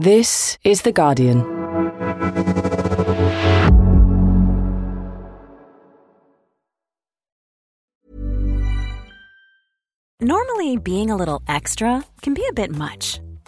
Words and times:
This 0.00 0.56
is 0.64 0.80
The 0.80 0.92
Guardian. 0.92 1.40
Normally, 10.22 10.78
being 10.78 11.10
a 11.10 11.16
little 11.16 11.42
extra 11.46 12.02
can 12.22 12.32
be 12.32 12.46
a 12.48 12.54
bit 12.54 12.74
much, 12.74 13.20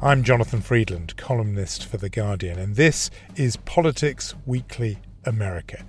I'm 0.00 0.22
Jonathan 0.22 0.60
Freedland, 0.60 1.16
columnist 1.16 1.84
for 1.84 1.96
The 1.96 2.08
Guardian, 2.08 2.56
and 2.56 2.76
this 2.76 3.10
is 3.34 3.56
Politics 3.56 4.32
Weekly 4.46 4.98
America. 5.24 5.84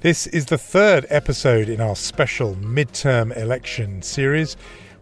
This 0.00 0.26
is 0.26 0.46
the 0.46 0.58
third 0.58 1.06
episode 1.10 1.68
in 1.68 1.80
our 1.80 1.94
special 1.94 2.56
midterm 2.56 3.36
election 3.36 4.02
series. 4.02 4.56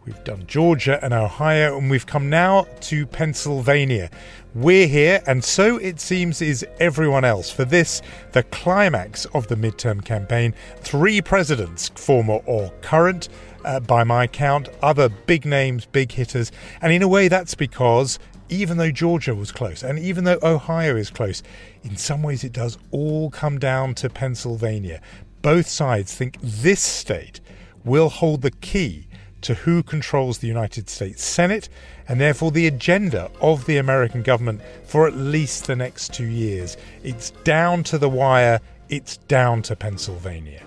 We've 0.05 0.23
done 0.25 0.47
Georgia 0.47 1.03
and 1.03 1.15
Ohio, 1.15 1.79
and 1.79 1.91
we've 1.91 2.05
come 2.05 2.29
now 2.29 2.67
to 2.83 3.07
Pennsylvania. 3.07 4.11
We're 4.55 4.89
here, 4.89 5.23
and 5.27 5.43
so 5.43 5.79
it 5.79 5.99
seems 5.99 6.43
is 6.43 6.67
everyone 6.79 7.25
else. 7.25 7.51
For 7.51 7.65
this, 7.65 8.03
the 8.33 8.43
climax 8.43 9.25
of 9.33 9.49
the 9.49 9.55
midterm 9.55 10.05
campaign, 10.05 10.53
three 10.81 11.23
presidents, 11.23 11.89
former 11.95 12.41
or 12.45 12.71
current, 12.83 13.31
uh, 13.65 13.81
by 13.81 14.05
my 14.05 14.27
count, 14.27 14.69
other 14.83 15.09
big 15.09 15.47
names, 15.47 15.87
big 15.87 16.13
hitters. 16.13 16.53
And 16.83 16.93
in 16.93 17.01
a 17.01 17.09
way, 17.09 17.29
that's 17.29 17.55
because 17.55 18.19
even 18.49 18.77
though 18.77 18.91
Georgia 18.91 19.35
was 19.35 19.53
close 19.53 19.83
and 19.83 19.99
even 19.99 20.25
though 20.25 20.39
Ohio 20.43 20.97
is 20.97 21.11
close, 21.11 21.43
in 21.83 21.97
some 21.97 22.23
ways 22.23 22.45
it 22.45 22.53
does 22.53 22.79
all 22.91 23.31
come 23.31 23.59
down 23.59 23.95
to 23.97 24.09
Pennsylvania. 24.09 25.01
Both 25.43 25.67
sides 25.67 26.15
think 26.15 26.39
this 26.41 26.81
state 26.81 27.41
will 27.85 28.09
hold 28.09 28.43
the 28.43 28.51
key 28.51 29.07
to 29.43 29.55
who 29.55 29.83
controls 29.83 30.39
the 30.39 30.49
United 30.49 30.89
States 30.89 31.23
Senate 31.23 31.69
and 32.09 32.19
therefore 32.19 32.51
the 32.51 32.67
agenda 32.67 33.31
of 33.41 33.67
the 33.67 33.77
American 33.77 34.23
government 34.23 34.63
for 34.85 35.07
at 35.07 35.15
least 35.15 35.67
the 35.67 35.77
next 35.77 36.15
two 36.15 36.25
years. 36.25 36.79
It's 37.03 37.31
down 37.45 37.83
to 37.85 37.99
the 37.99 38.09
wire, 38.09 38.61
it's 38.89 39.19
down 39.19 39.61
to 39.63 39.77
Pennsylvania. 39.77 40.63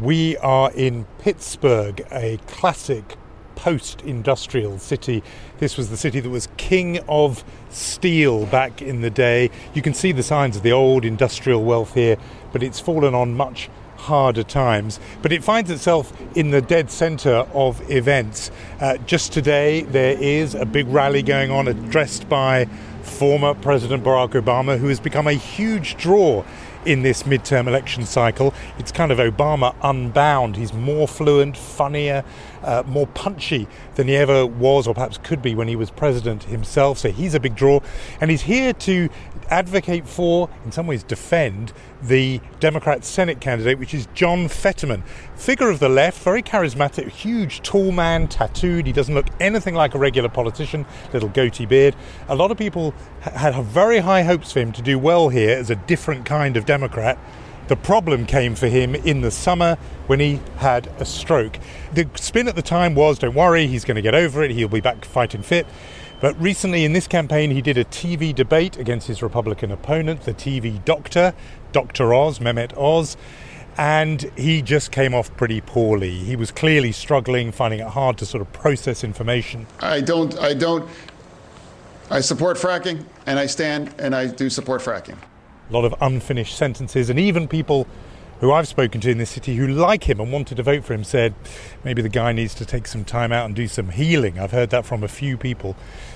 We 0.00 0.36
are 0.36 0.70
in 0.70 1.06
Pittsburgh, 1.18 2.06
a 2.12 2.38
classic 2.46 3.16
post 3.56 4.00
industrial 4.02 4.78
city. 4.78 5.24
This 5.58 5.76
was 5.76 5.90
the 5.90 5.96
city 5.96 6.20
that 6.20 6.30
was 6.30 6.46
king 6.56 7.00
of 7.08 7.42
steel 7.70 8.46
back 8.46 8.80
in 8.80 9.00
the 9.00 9.10
day. 9.10 9.50
You 9.74 9.82
can 9.82 9.94
see 9.94 10.12
the 10.12 10.22
signs 10.22 10.56
of 10.56 10.62
the 10.62 10.70
old 10.70 11.04
industrial 11.04 11.64
wealth 11.64 11.94
here, 11.94 12.16
but 12.52 12.62
it's 12.62 12.78
fallen 12.78 13.12
on 13.12 13.34
much 13.34 13.70
harder 13.96 14.44
times. 14.44 15.00
But 15.20 15.32
it 15.32 15.42
finds 15.42 15.68
itself 15.68 16.12
in 16.36 16.52
the 16.52 16.62
dead 16.62 16.92
centre 16.92 17.44
of 17.52 17.90
events. 17.90 18.52
Uh, 18.80 18.98
just 18.98 19.32
today, 19.32 19.80
there 19.80 20.16
is 20.16 20.54
a 20.54 20.64
big 20.64 20.86
rally 20.86 21.22
going 21.22 21.50
on, 21.50 21.66
addressed 21.66 22.28
by 22.28 22.66
former 23.02 23.52
President 23.54 24.04
Barack 24.04 24.40
Obama, 24.40 24.78
who 24.78 24.86
has 24.86 25.00
become 25.00 25.26
a 25.26 25.32
huge 25.32 25.96
draw 25.96 26.44
in 26.84 27.02
this 27.02 27.24
midterm 27.24 27.66
election 27.66 28.04
cycle. 28.06 28.54
It's 28.78 28.92
kind 28.92 29.12
of 29.12 29.18
Obama 29.18 29.74
unbound. 29.82 30.56
He's 30.56 30.72
more 30.72 31.08
fluent, 31.08 31.56
funnier, 31.56 32.24
uh, 32.62 32.82
more 32.86 33.06
punchy 33.08 33.68
than 33.94 34.08
he 34.08 34.16
ever 34.16 34.46
was, 34.46 34.86
or 34.86 34.94
perhaps 34.94 35.18
could 35.18 35.42
be 35.42 35.54
when 35.54 35.68
he 35.68 35.76
was 35.76 35.90
president 35.90 36.44
himself. 36.44 36.98
So 36.98 37.10
he's 37.10 37.34
a 37.34 37.40
big 37.40 37.54
draw. 37.54 37.80
And 38.20 38.30
he's 38.30 38.42
here 38.42 38.72
to 38.72 39.08
advocate 39.50 40.06
for, 40.06 40.48
in 40.64 40.72
some 40.72 40.86
ways 40.86 41.02
defend, 41.02 41.72
the 42.02 42.40
Democrat 42.60 43.04
Senate 43.04 43.40
candidate, 43.40 43.78
which 43.78 43.94
is 43.94 44.06
John 44.14 44.48
Fetterman. 44.48 45.02
Figure 45.34 45.70
of 45.70 45.78
the 45.78 45.88
left, 45.88 46.22
very 46.22 46.42
charismatic, 46.42 47.08
huge, 47.08 47.62
tall 47.62 47.92
man, 47.92 48.28
tattooed. 48.28 48.86
He 48.86 48.92
doesn't 48.92 49.14
look 49.14 49.26
anything 49.40 49.74
like 49.74 49.94
a 49.94 49.98
regular 49.98 50.28
politician, 50.28 50.86
little 51.12 51.28
goatee 51.28 51.66
beard. 51.66 51.96
A 52.28 52.36
lot 52.36 52.50
of 52.50 52.58
people 52.58 52.94
had 53.22 53.54
very 53.64 53.98
high 53.98 54.22
hopes 54.22 54.52
for 54.52 54.60
him 54.60 54.72
to 54.72 54.82
do 54.82 54.98
well 54.98 55.28
here 55.28 55.56
as 55.56 55.70
a 55.70 55.76
different 55.76 56.24
kind 56.24 56.56
of 56.56 56.64
Democrat. 56.64 57.18
The 57.68 57.76
problem 57.76 58.24
came 58.24 58.54
for 58.54 58.66
him 58.66 58.94
in 58.94 59.20
the 59.20 59.30
summer 59.30 59.76
when 60.06 60.20
he 60.20 60.40
had 60.56 60.86
a 60.98 61.04
stroke. 61.04 61.58
The 61.92 62.08
spin 62.14 62.48
at 62.48 62.56
the 62.56 62.62
time 62.62 62.94
was 62.94 63.18
don't 63.18 63.34
worry, 63.34 63.66
he's 63.66 63.84
going 63.84 63.96
to 63.96 64.02
get 64.02 64.14
over 64.14 64.42
it, 64.42 64.52
he'll 64.52 64.68
be 64.68 64.80
back 64.80 65.04
fighting 65.04 65.42
fit. 65.42 65.66
But 66.18 66.40
recently 66.40 66.86
in 66.86 66.94
this 66.94 67.06
campaign, 67.06 67.50
he 67.50 67.60
did 67.60 67.76
a 67.76 67.84
TV 67.84 68.34
debate 68.34 68.78
against 68.78 69.06
his 69.06 69.22
Republican 69.22 69.70
opponent, 69.70 70.22
the 70.22 70.32
TV 70.32 70.82
doctor, 70.86 71.34
Dr. 71.72 72.14
Oz, 72.14 72.38
Mehmet 72.38 72.74
Oz, 72.74 73.18
and 73.76 74.22
he 74.34 74.62
just 74.62 74.90
came 74.90 75.12
off 75.12 75.36
pretty 75.36 75.60
poorly. 75.60 76.20
He 76.20 76.36
was 76.36 76.50
clearly 76.50 76.90
struggling, 76.90 77.52
finding 77.52 77.80
it 77.80 77.88
hard 77.88 78.16
to 78.18 78.24
sort 78.26 78.40
of 78.40 78.50
process 78.54 79.04
information. 79.04 79.66
I 79.80 80.00
don't, 80.00 80.38
I 80.38 80.54
don't, 80.54 80.88
I 82.10 82.20
support 82.20 82.56
fracking, 82.56 83.04
and 83.26 83.38
I 83.38 83.44
stand 83.44 83.94
and 83.98 84.16
I 84.16 84.26
do 84.26 84.48
support 84.48 84.80
fracking 84.80 85.18
a 85.68 85.72
lot 85.72 85.84
of 85.84 85.94
unfinished 86.00 86.56
sentences, 86.56 87.10
and 87.10 87.18
even 87.18 87.48
people 87.48 87.86
who 88.40 88.52
I've 88.52 88.68
spoken 88.68 89.00
to 89.00 89.10
in 89.10 89.18
this 89.18 89.30
city 89.30 89.56
who 89.56 89.66
like 89.66 90.08
him 90.08 90.20
and 90.20 90.32
wanted 90.32 90.56
to 90.56 90.62
vote 90.62 90.84
for 90.84 90.94
him 90.94 91.02
said 91.02 91.34
maybe 91.84 92.02
the 92.02 92.08
guy 92.08 92.32
needs 92.32 92.54
to 92.54 92.64
take 92.64 92.86
some 92.86 93.04
time 93.04 93.32
out 93.32 93.46
and 93.46 93.54
do 93.54 93.66
some 93.66 93.88
healing. 93.90 94.38
I've 94.38 94.52
heard 94.52 94.70
that 94.70 94.86
from 94.86 95.02
a 95.02 95.08
few 95.08 95.36
people. 95.36 95.74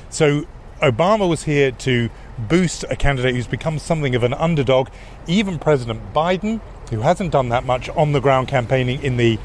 So 0.08 0.46
Obama 0.80 1.28
was 1.28 1.44
here 1.44 1.72
to 1.72 2.10
boost 2.38 2.84
a 2.90 2.96
candidate 2.96 3.34
who's 3.34 3.46
become 3.46 3.78
something 3.78 4.14
of 4.14 4.22
an 4.22 4.34
underdog. 4.34 4.88
Even 5.26 5.58
President 5.58 6.12
Biden, 6.12 6.60
who 6.90 7.00
hasn't 7.00 7.32
done 7.32 7.48
that 7.48 7.64
much 7.64 7.88
on 7.90 8.12
the 8.12 8.20
ground 8.20 8.48
campaigning 8.48 9.02
in 9.02 9.16
the 9.16 9.38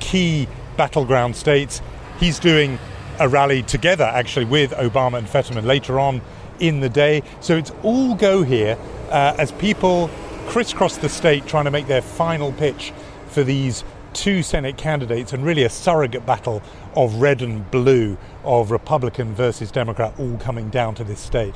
key 0.00 0.48
battleground 0.76 1.36
states, 1.36 1.80
he's 2.18 2.38
doing 2.38 2.78
a 3.20 3.28
rally 3.28 3.62
together 3.62 4.04
actually 4.04 4.44
with 4.44 4.72
Obama 4.72 5.18
and 5.18 5.28
Fetterman 5.28 5.64
later 5.64 6.00
on 6.00 6.20
in 6.60 6.80
the 6.80 6.88
day. 6.88 7.22
So 7.40 7.56
it's 7.56 7.72
all 7.82 8.14
go 8.14 8.42
here 8.42 8.78
uh, 9.10 9.34
as 9.38 9.52
people 9.52 10.10
crisscross 10.46 10.96
the 10.98 11.08
state 11.08 11.46
trying 11.46 11.64
to 11.64 11.70
make 11.70 11.86
their 11.86 12.02
final 12.02 12.52
pitch 12.52 12.92
for 13.28 13.42
these 13.42 13.84
two 14.12 14.42
Senate 14.42 14.76
candidates 14.76 15.32
and 15.32 15.44
really 15.44 15.64
a 15.64 15.70
surrogate 15.70 16.24
battle 16.24 16.62
of 16.94 17.16
red 17.16 17.42
and 17.42 17.68
blue, 17.70 18.16
of 18.44 18.70
Republican 18.70 19.34
versus 19.34 19.70
Democrat, 19.70 20.14
all 20.18 20.36
coming 20.38 20.70
down 20.70 20.94
to 20.94 21.04
this 21.04 21.20
state. 21.20 21.54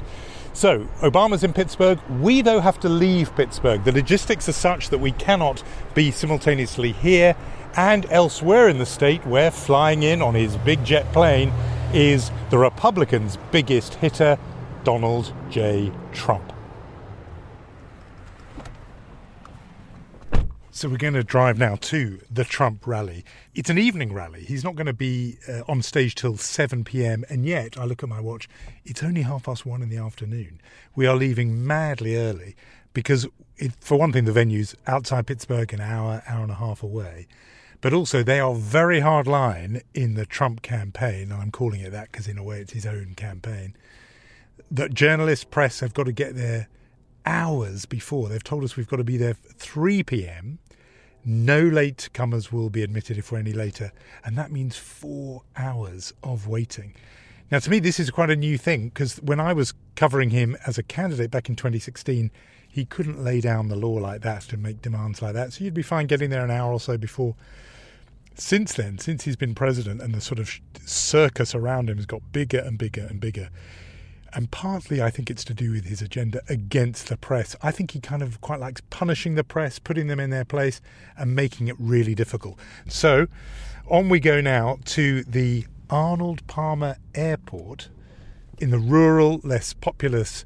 So, 0.52 0.88
Obama's 1.00 1.44
in 1.44 1.52
Pittsburgh. 1.52 2.00
We, 2.20 2.43
though, 2.43 2.58
have 2.58 2.81
to 2.81 2.88
leave 2.88 3.34
Pittsburgh. 3.37 3.84
The 3.84 3.93
logistics 3.93 4.49
are 4.49 4.52
such 4.52 4.90
that 4.90 4.99
we 4.99 5.12
cannot 5.12 5.62
be 5.94 6.11
simultaneously 6.11 6.93
here 6.93 7.37
and 7.76 8.06
elsewhere 8.11 8.69
in 8.69 8.78
the 8.78 8.87
state 8.87 9.25
where 9.25 9.52
flying 9.52 10.02
in 10.02 10.20
on 10.20 10.34
his 10.34 10.56
big 10.56 10.84
jet 10.84 11.12
plane 11.12 11.52
is 11.93 12.32
the 12.50 12.58
Republicans' 12.58 13.38
biggest 13.52 13.94
hitter, 13.94 14.37
Donald 14.88 15.35
J. 15.50 15.93
Trump. 16.12 16.50
So 20.70 20.88
we're 20.88 20.96
going 20.96 21.12
to 21.12 21.23
drive 21.23 21.58
now 21.58 21.76
to 21.76 22.19
the 22.31 22.43
Trump 22.43 22.87
rally. 22.87 23.23
It's 23.55 23.69
an 23.69 23.76
evening 23.76 24.14
rally. 24.14 24.46
He's 24.46 24.64
not 24.64 24.76
going 24.76 24.87
to 24.87 24.94
be 24.94 25.37
uh, 25.46 25.61
on 25.69 25.82
stage 25.82 26.14
till 26.14 26.38
7 26.38 26.85
p.m. 26.85 27.26
And 27.29 27.44
yet, 27.44 27.76
I 27.76 27.85
look 27.85 28.02
at 28.02 28.08
my 28.08 28.20
watch, 28.20 28.49
it's 28.87 29.02
only 29.02 29.20
half 29.20 29.43
past 29.43 29.67
one 29.67 29.82
in 29.82 29.90
the 29.90 29.99
afternoon. 29.99 30.58
We 30.96 31.06
are 31.06 31.17
leaving 31.17 31.67
madly 31.67 32.17
early 32.17 32.56
because 32.94 33.26
it, 33.58 33.73
for 33.81 33.99
one 33.99 34.11
thing, 34.11 34.25
the 34.25 34.32
venue's 34.32 34.75
outside 34.87 35.26
Pittsburgh, 35.26 35.70
an 35.75 35.82
hour, 35.82 36.23
hour 36.26 36.44
and 36.44 36.52
a 36.52 36.55
half 36.55 36.82
away. 36.82 37.26
But 37.82 37.93
also, 37.93 38.23
they 38.23 38.40
are 38.40 38.55
very 38.55 39.00
hard 39.00 39.26
line 39.26 39.82
in 39.93 40.14
the 40.14 40.25
Trump 40.25 40.62
campaign, 40.62 41.31
I'm 41.31 41.50
calling 41.50 41.81
it 41.81 41.93
that 41.93 42.11
because, 42.11 42.26
in 42.26 42.38
a 42.38 42.43
way, 42.43 42.61
it's 42.61 42.73
his 42.73 42.87
own 42.87 43.12
campaign. 43.17 43.76
That 44.70 44.93
journalists, 44.93 45.44
press 45.44 45.81
have 45.81 45.94
got 45.94 46.05
to 46.05 46.12
get 46.12 46.35
there 46.35 46.69
hours 47.25 47.87
before. 47.87 48.29
They've 48.29 48.43
told 48.43 48.65
us 48.65 48.76
we've 48.76 48.88
got 48.88 48.97
to 48.97 49.05
be 49.05 49.17
there 49.17 49.35
3 49.35 50.03
p.m. 50.03 50.59
No 51.25 51.61
late 51.61 52.09
comers 52.12 52.53
will 52.53 52.70
be 52.70 52.82
admitted 52.82 53.19
if 53.19 53.32
we're 53.32 53.38
any 53.38 53.53
later, 53.53 53.93
and 54.25 54.37
that 54.38 54.50
means 54.50 54.76
four 54.76 55.43
hours 55.56 56.12
of 56.23 56.47
waiting. 56.47 56.94
Now, 57.50 57.59
to 57.61 57.70
me, 57.70 57.79
this 57.79 57.99
is 57.99 58.11
quite 58.11 58.31
a 58.31 58.37
new 58.37 58.59
thing 58.59 58.88
because 58.88 59.17
when 59.17 59.41
I 59.41 59.53
was 59.53 59.73
covering 59.97 60.31
him 60.31 60.56
as 60.67 60.76
a 60.79 60.82
candidate 60.82 61.31
back 61.31 61.49
in 61.49 61.56
2016, 61.56 62.31
he 62.69 62.85
couldn't 62.85 63.25
lay 63.25 63.41
down 63.41 63.69
the 63.69 63.76
law 63.76 63.94
like 63.94 64.21
that 64.23 64.43
to 64.43 64.56
make 64.56 64.82
demands 64.82 65.23
like 65.23 65.35
that. 65.35 65.55
So 65.55 65.64
you'd 65.64 65.75
be 65.75 65.82
fine 65.82 66.06
getting 66.06 66.31
there 66.31 66.44
an 66.44 66.50
hour 66.50 66.73
or 66.73 66.81
so 66.81 66.99
before 66.99 67.35
since 68.35 68.75
then, 68.75 68.99
since 68.99 69.25
he's 69.25 69.37
been 69.37 69.55
president 69.55 70.00
and 70.00 70.14
the 70.14 70.21
sort 70.21 70.38
of 70.38 70.61
circus 70.85 71.55
around 71.55 71.91
him 71.91 71.97
has 71.97 72.06
got 72.06 72.32
bigger 72.32 72.59
and 72.59 72.79
bigger 72.79 73.06
and 73.09 73.21
bigger. 73.21 73.49
And 74.34 74.50
partly, 74.50 75.00
I 75.00 75.10
think 75.10 75.30
it's 75.30 75.44
to 75.44 75.54
do 75.54 75.72
with 75.72 75.86
his 75.86 76.02
agenda 76.02 76.42
against 76.48 77.08
the 77.08 77.16
press. 77.16 77.56
I 77.62 77.70
think 77.70 77.92
he 77.92 78.00
kind 78.00 78.22
of 78.22 78.40
quite 78.40 78.60
likes 78.60 78.82
punishing 78.90 79.34
the 79.34 79.44
press, 79.44 79.78
putting 79.78 80.06
them 80.06 80.20
in 80.20 80.30
their 80.30 80.44
place, 80.44 80.80
and 81.16 81.34
making 81.34 81.69
it 81.69 81.76
really 81.78 82.14
difficult. 82.14 82.58
So, 82.88 83.26
on 83.86 84.08
we 84.08 84.20
go 84.20 84.40
now 84.40 84.78
to 84.86 85.22
the 85.25 85.66
Arnold 85.88 86.46
Palmer 86.46 86.96
Airport 87.14 87.88
in 88.58 88.70
the 88.70 88.78
rural, 88.78 89.40
less 89.42 89.72
populous 89.72 90.44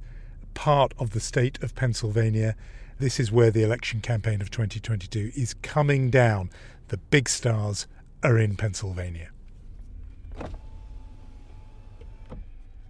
part 0.54 0.92
of 0.98 1.10
the 1.10 1.20
state 1.20 1.60
of 1.62 1.74
Pennsylvania. 1.74 2.54
This 2.98 3.18
is 3.18 3.32
where 3.32 3.50
the 3.50 3.62
election 3.62 4.00
campaign 4.00 4.40
of 4.40 4.50
2022 4.50 5.32
is 5.34 5.54
coming 5.54 6.10
down. 6.10 6.50
The 6.88 6.98
big 6.98 7.28
stars 7.28 7.86
are 8.22 8.38
in 8.38 8.56
Pennsylvania. 8.56 9.30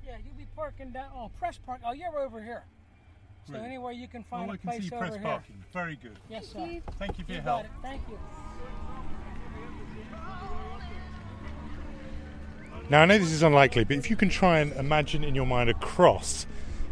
Yeah, 0.04 0.16
you'll 0.24 0.34
be 0.36 0.46
parking 0.82 0.92
down. 0.92 1.06
Oh, 1.14 1.30
press 1.38 1.58
park. 1.64 1.80
Oh, 1.84 1.92
you're 1.92 2.18
over 2.18 2.42
here. 2.42 2.62
So 3.46 3.54
Right. 3.54 3.62
anyway, 3.62 3.94
you 3.94 4.06
can 4.08 4.22
find 4.24 4.50
a 4.50 4.56
place 4.56 4.90
over 4.92 5.18
here. 5.18 5.42
Very 5.72 5.96
good. 5.96 6.18
Yes, 6.28 6.46
sir. 6.46 6.80
Thank 6.98 7.18
you 7.18 7.24
for 7.24 7.30
You 7.32 7.36
your 7.36 7.42
help. 7.42 7.64
it. 7.64 7.70
Thank 7.82 8.02
you. 8.08 8.18
Now, 12.88 13.02
I 13.02 13.04
know 13.06 13.18
this 13.18 13.32
is 13.32 13.42
unlikely, 13.42 13.84
but 13.84 13.96
if 13.96 14.10
you 14.10 14.16
can 14.16 14.28
try 14.28 14.58
and 14.58 14.72
imagine 14.72 15.24
in 15.24 15.34
your 15.34 15.46
mind 15.46 15.70
a 15.70 15.74
cross 15.74 16.46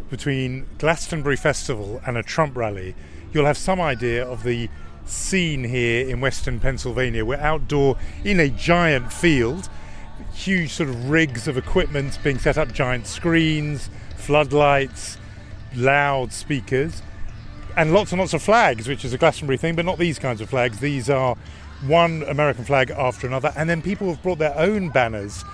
between 0.09 0.67
Glastonbury 0.79 1.37
Festival 1.37 2.01
and 2.07 2.17
a 2.17 2.23
Trump 2.23 2.57
rally, 2.57 2.95
you'll 3.33 3.47
have 3.47 3.59
some 3.59 3.81
idea 3.81 4.27
of 4.27 4.43
the 4.43 4.69
scene 5.05 5.65
here 5.65 6.09
in 6.09 6.21
western 6.21 6.59
Pennsylvania. 6.59 7.25
We're 7.25 7.37
outdoor 7.37 7.97
in 8.25 8.41
a 8.41 8.49
giant 8.49 9.13
field, 9.13 9.69
huge 10.33 10.71
sort 10.71 10.89
of 10.89 11.11
rigs 11.11 11.49
of 11.49 11.57
equipment 11.57 12.19
being 12.23 12.39
set 12.39 12.59
up, 12.59 12.73
giant 12.73 13.07
screens, 13.07 13.91
floodlights, 14.17 15.19
loud 15.75 16.33
speakers, 16.33 17.03
and 17.77 17.93
lots 17.93 18.13
and 18.13 18.21
lots 18.21 18.35
of 18.35 18.43
flags, 18.43 18.89
which 18.89 19.05
is 19.05 19.13
a 19.13 19.19
Glastonbury 19.19 19.57
thing, 19.57 19.77
but 19.77 19.85
not 19.85 19.99
these 19.99 20.19
kinds 20.19 20.41
of 20.41 20.51
flags. 20.51 20.81
These 20.81 21.09
are 21.09 21.37
one 21.87 22.23
American 22.25 22.65
flag 22.65 22.91
after 22.91 23.27
another, 23.27 23.53
and 23.57 23.69
then 23.69 23.83
people 23.83 24.09
have 24.09 24.23
brought 24.23 24.39
their 24.39 24.57
own 24.59 24.91
banners 24.91 25.45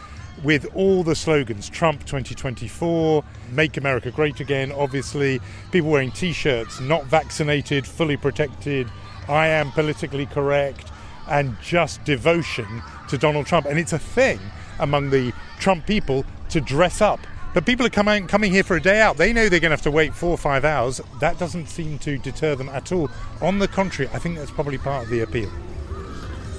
with 0.43 0.67
all 0.75 1.03
the 1.03 1.15
slogans 1.15 1.69
Trump 1.69 2.01
2024, 2.01 3.25
Make 3.53 3.77
America 3.77 4.11
Great 4.11 4.41
Again, 4.41 4.73
obviously, 4.73 5.41
people 5.73 5.91
wearing 5.91 6.11
t 6.11 6.33
shirts, 6.33 6.81
not 6.81 7.05
vaccinated, 7.07 7.87
fully 7.87 8.17
protected, 8.17 8.89
I 9.29 9.49
am 9.49 9.73
politically 9.73 10.27
correct, 10.27 10.91
and 11.29 11.57
just 11.61 12.05
devotion 12.05 12.83
to 13.09 13.19
Donald 13.19 13.47
Trump. 13.47 13.67
And 13.67 13.79
it's 13.79 13.93
a 13.93 13.99
thing 13.99 14.41
among 14.79 15.11
the 15.11 15.33
Trump 15.59 15.87
people 15.87 16.25
to 16.51 16.61
dress 16.61 17.01
up. 17.01 17.21
But 17.55 17.65
people 17.65 17.87
are 17.87 17.91
coming, 17.91 18.27
coming 18.27 18.53
here 18.53 18.63
for 18.63 18.77
a 18.77 18.83
day 18.83 19.01
out. 19.01 19.17
They 19.17 19.33
know 19.33 19.49
they're 19.49 19.61
going 19.61 19.71
to 19.71 19.77
have 19.77 19.83
to 19.83 19.91
wait 19.91 20.15
four 20.15 20.31
or 20.31 20.37
five 20.37 20.65
hours. 20.65 21.01
That 21.21 21.39
doesn't 21.39 21.69
seem 21.69 21.99
to 22.01 22.19
deter 22.19 22.55
them 22.55 22.69
at 22.69 22.93
all. 22.93 23.09
On 23.41 23.59
the 23.59 23.67
contrary, 23.67 24.11
I 24.13 24.19
think 24.19 24.37
that's 24.37 24.51
probably 24.51 24.77
part 24.77 25.05
of 25.05 25.11
the 25.11 25.21
appeal. 25.21 25.51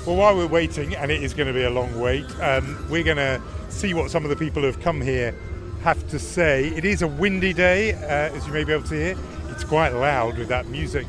Well, 0.07 0.15
while 0.15 0.35
we're 0.35 0.47
waiting, 0.47 0.95
and 0.95 1.11
it 1.11 1.21
is 1.21 1.33
going 1.33 1.47
to 1.47 1.53
be 1.53 1.65
a 1.65 1.69
long 1.69 1.99
wait, 1.99 2.25
um, 2.41 2.87
we're 2.89 3.03
going 3.03 3.17
to 3.17 3.41
see 3.69 3.93
what 3.93 4.09
some 4.09 4.23
of 4.23 4.29
the 4.29 4.35
people 4.35 4.63
who 4.63 4.67
have 4.67 4.79
come 4.79 4.99
here 4.99 5.35
have 5.83 6.07
to 6.09 6.17
say. 6.17 6.69
It 6.69 6.83
is 6.83 7.03
a 7.03 7.07
windy 7.07 7.53
day, 7.53 7.93
uh, 7.93 8.35
as 8.35 8.47
you 8.47 8.53
may 8.53 8.63
be 8.63 8.73
able 8.73 8.85
to 8.85 8.95
hear. 8.95 9.15
It's 9.49 9.63
quite 9.63 9.89
loud 9.89 10.37
with 10.37 10.47
that 10.47 10.65
music 10.67 11.05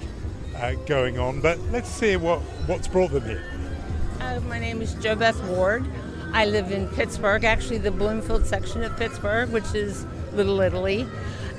uh, 0.60 0.74
going 0.86 1.18
on, 1.18 1.40
but 1.40 1.58
let's 1.70 1.88
see 1.88 2.16
what, 2.16 2.40
what's 2.66 2.88
brought 2.88 3.10
them 3.10 3.24
here. 3.24 3.44
Uh, 4.20 4.40
my 4.40 4.58
name 4.58 4.82
is 4.82 4.94
Jo 4.94 5.14
Beth 5.14 5.42
Ward. 5.44 5.84
I 6.32 6.44
live 6.44 6.70
in 6.72 6.88
Pittsburgh, 6.88 7.44
actually 7.44 7.78
the 7.78 7.90
Bloomfield 7.90 8.44
section 8.46 8.82
of 8.84 8.96
Pittsburgh, 8.96 9.50
which 9.50 9.74
is 9.74 10.04
Little 10.34 10.60
Italy. 10.60 11.06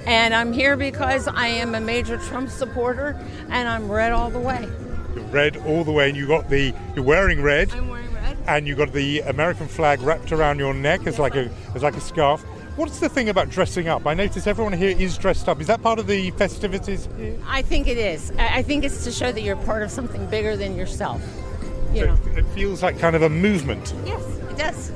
And 0.05 0.33
I'm 0.33 0.53
here 0.53 0.77
because 0.77 1.27
I 1.27 1.47
am 1.47 1.75
a 1.75 1.81
major 1.81 2.17
Trump 2.17 2.49
supporter 2.49 3.19
and 3.49 3.67
I'm 3.67 3.91
red 3.91 4.11
all 4.11 4.29
the 4.29 4.39
way. 4.39 4.67
You're 5.15 5.25
red 5.25 5.57
all 5.57 5.83
the 5.83 5.91
way, 5.91 6.09
and 6.09 6.17
you 6.17 6.27
got 6.27 6.49
the 6.49 6.73
you're 6.95 7.03
wearing 7.03 7.41
red, 7.41 7.71
I'm 7.73 7.89
wearing 7.89 8.13
red. 8.13 8.37
and 8.47 8.67
you 8.67 8.75
got 8.75 8.93
the 8.93 9.21
American 9.21 9.67
flag 9.67 10.01
wrapped 10.01 10.31
around 10.31 10.59
your 10.59 10.73
neck 10.73 11.07
as 11.07 11.17
like 11.17 11.35
a 11.35 11.49
as 11.73 11.81
like 11.81 11.95
a 11.95 12.01
scarf. 12.01 12.45
What's 12.79 13.01
the 13.01 13.09
thing 13.09 13.27
about 13.27 13.49
dressing 13.49 13.89
up? 13.89 14.07
I 14.07 14.13
notice 14.13 14.47
everyone 14.47 14.71
here 14.71 14.95
is 14.97 15.17
dressed 15.17 15.49
up. 15.49 15.59
Is 15.59 15.67
that 15.67 15.81
part 15.81 15.99
of 15.99 16.07
the 16.07 16.31
festivities? 16.31 17.09
here? 17.17 17.37
I 17.45 17.61
think 17.61 17.87
it 17.87 17.97
is. 17.97 18.31
I 18.39 18.61
think 18.61 18.85
it's 18.85 19.03
to 19.03 19.11
show 19.11 19.33
that 19.33 19.41
you're 19.41 19.57
part 19.57 19.83
of 19.83 19.91
something 19.91 20.25
bigger 20.27 20.55
than 20.55 20.77
yourself. 20.77 21.21
You 21.91 21.99
So 21.99 22.05
know. 22.05 22.17
it, 22.31 22.37
it 22.37 22.45
feels 22.55 22.81
like 22.81 22.97
kind 22.97 23.17
of 23.17 23.21
a 23.23 23.27
movement. 23.29 23.93
Yes, 24.05 24.23
it 24.49 24.57
does. 24.57 24.91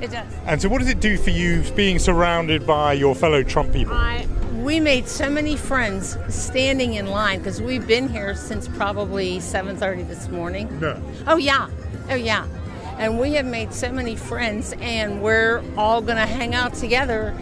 It 0.00 0.10
does. 0.12 0.32
And 0.46 0.62
so, 0.62 0.70
what 0.70 0.78
does 0.78 0.88
it 0.88 1.00
do 1.00 1.18
for 1.18 1.28
you 1.28 1.62
being 1.72 1.98
surrounded 1.98 2.66
by 2.66 2.94
your 2.94 3.14
fellow 3.14 3.42
Trump 3.42 3.70
people? 3.70 3.92
I 3.92 4.26
we 4.54 4.80
made 4.80 5.06
so 5.06 5.28
many 5.28 5.56
friends 5.56 6.16
standing 6.34 6.94
in 6.94 7.08
line 7.08 7.40
because 7.40 7.60
we've 7.60 7.86
been 7.86 8.08
here 8.08 8.34
since 8.34 8.66
probably 8.66 9.40
7:30 9.40 10.08
this 10.08 10.30
morning. 10.30 10.80
No. 10.80 10.98
Oh 11.26 11.36
yeah, 11.36 11.68
oh 12.08 12.14
yeah, 12.14 12.46
and 12.98 13.18
we 13.18 13.32
have 13.34 13.46
made 13.46 13.72
so 13.72 13.90
many 13.92 14.16
friends, 14.16 14.74
and 14.80 15.22
we're 15.22 15.62
all 15.76 16.00
gonna 16.00 16.26
hang 16.26 16.54
out 16.54 16.74
together 16.74 17.34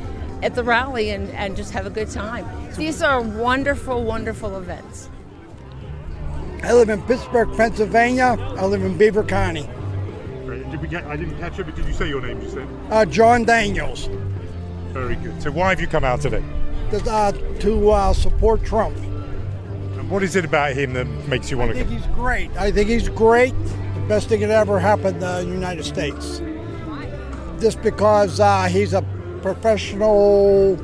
at 0.42 0.54
the 0.54 0.64
rally 0.64 1.10
and, 1.10 1.30
and 1.30 1.56
just 1.56 1.72
have 1.72 1.86
a 1.86 1.90
good 1.90 2.10
time. 2.10 2.46
These 2.76 3.02
are 3.02 3.20
wonderful, 3.22 4.04
wonderful 4.04 4.56
events. 4.58 5.08
I 6.62 6.72
live 6.72 6.88
in 6.88 7.02
Pittsburgh, 7.02 7.54
Pennsylvania. 7.56 8.36
I 8.38 8.64
live 8.66 8.82
in 8.82 8.96
Beaver 8.96 9.24
County. 9.24 9.68
Did 10.70 10.80
we 10.80 10.88
get? 10.88 11.04
I 11.04 11.16
didn't 11.16 11.38
catch 11.38 11.58
it, 11.58 11.64
but 11.64 11.76
did 11.76 11.86
you 11.86 11.92
say 11.92 12.08
your 12.08 12.20
name? 12.20 12.40
You 12.40 12.48
said. 12.50 12.68
Uh, 12.90 13.04
John 13.04 13.44
Daniels, 13.44 14.08
Very 14.92 15.14
good. 15.16 15.40
So, 15.42 15.50
why 15.50 15.68
have 15.70 15.80
you 15.80 15.86
come 15.86 16.04
out 16.04 16.20
today? 16.20 16.42
Uh, 16.92 17.32
to 17.60 17.90
uh, 17.90 18.12
support 18.12 18.64
Trump. 18.64 18.96
And 18.96 20.10
what 20.10 20.22
is 20.22 20.36
it 20.36 20.44
about 20.44 20.72
him 20.72 20.92
that 20.94 21.06
makes 21.28 21.50
you 21.50 21.58
want 21.58 21.70
I 21.70 21.74
to 21.74 21.80
I 21.80 21.82
think 21.84 22.00
come? 22.00 22.08
he's 22.08 22.16
great. 22.16 22.56
I 22.56 22.70
think 22.72 22.88
he's 22.88 23.08
great. 23.08 23.54
Best 24.08 24.28
thing 24.28 24.40
that 24.40 24.50
ever 24.50 24.78
happened 24.78 25.20
to 25.20 25.26
the 25.26 25.46
United 25.46 25.84
States. 25.84 26.42
Just 27.58 27.80
because 27.82 28.38
uh, 28.38 28.64
he's 28.64 28.92
a 28.92 29.02
professional 29.40 30.76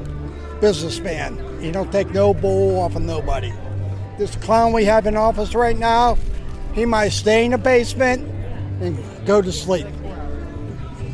businessman. 0.60 1.38
He 1.60 1.70
don't 1.70 1.92
take 1.92 2.10
no 2.12 2.32
bull 2.32 2.80
off 2.80 2.96
of 2.96 3.02
nobody. 3.02 3.52
This 4.16 4.36
clown 4.36 4.72
we 4.72 4.84
have 4.84 5.06
in 5.06 5.16
office 5.16 5.54
right 5.54 5.76
now, 5.76 6.16
he 6.74 6.86
might 6.86 7.10
stay 7.10 7.44
in 7.44 7.50
the 7.50 7.58
basement 7.58 8.26
and 8.80 8.98
go 9.26 9.42
to 9.42 9.52
sleep. 9.52 9.86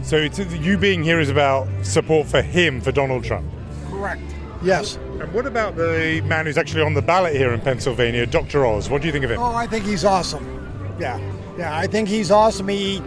So, 0.05 0.17
it's, 0.17 0.39
you 0.39 0.79
being 0.79 1.03
here 1.03 1.19
is 1.19 1.31
about 1.31 1.67
support 1.85 2.29
for 2.29 2.41
him, 2.41 2.81
for 2.81 2.93
Donald 2.93 3.25
Trump. 3.25 3.51
Correct. 3.91 4.23
Yes. 4.63 4.97
And 5.21 5.33
what 5.33 5.47
about 5.47 5.75
the 5.75 6.23
man 6.27 6.47
who's 6.47 6.59
actually 6.59 6.83
on 6.83 6.95
the 6.95 7.03
ballot 7.03 7.35
here 7.35 7.53
in 7.53 7.61
Pennsylvania, 7.61 8.27
Dr. 8.27 8.65
Oz? 8.65 8.89
What 8.89 9.03
do 9.03 9.09
you 9.09 9.13
think 9.13 9.25
of 9.25 9.33
him? 9.33 9.41
Oh, 9.41 9.55
I 9.55 9.67
think 9.67 9.85
he's 9.85 10.05
awesome. 10.05 10.53
Yeah, 11.01 11.19
yeah, 11.59 11.77
I 11.77 11.87
think 11.87 12.09
he's 12.09 12.31
awesome. 12.31 12.69
He, 12.69 13.03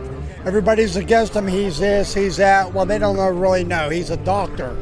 everybody's 0.45 0.95
against 0.95 1.35
him. 1.35 1.47
He's 1.47 1.79
this, 1.79 2.13
he's 2.13 2.37
that. 2.37 2.73
Well, 2.73 2.85
they 2.85 2.97
don't 2.97 3.15
know, 3.15 3.29
really 3.29 3.63
know. 3.63 3.89
He's 3.89 4.09
a 4.09 4.17
doctor. 4.17 4.75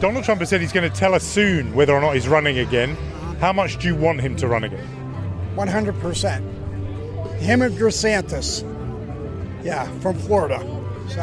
Donald 0.00 0.24
Trump 0.24 0.40
has 0.40 0.50
said 0.50 0.60
he's 0.60 0.72
going 0.72 0.90
to 0.90 0.94
tell 0.94 1.14
us 1.14 1.24
soon 1.24 1.74
whether 1.74 1.94
or 1.94 2.00
not 2.00 2.14
he's 2.14 2.28
running 2.28 2.58
again. 2.58 2.90
Uh-huh. 2.90 3.34
How 3.36 3.52
much 3.52 3.78
do 3.78 3.88
you 3.88 3.94
want 3.94 4.20
him 4.20 4.36
to 4.36 4.46
run 4.46 4.64
again? 4.64 4.86
100%. 5.56 7.38
Him 7.38 7.62
and 7.62 7.74
DeSantis. 7.76 8.62
Yeah, 9.64 9.86
from 10.00 10.18
Florida. 10.18 10.58
So 11.08 11.22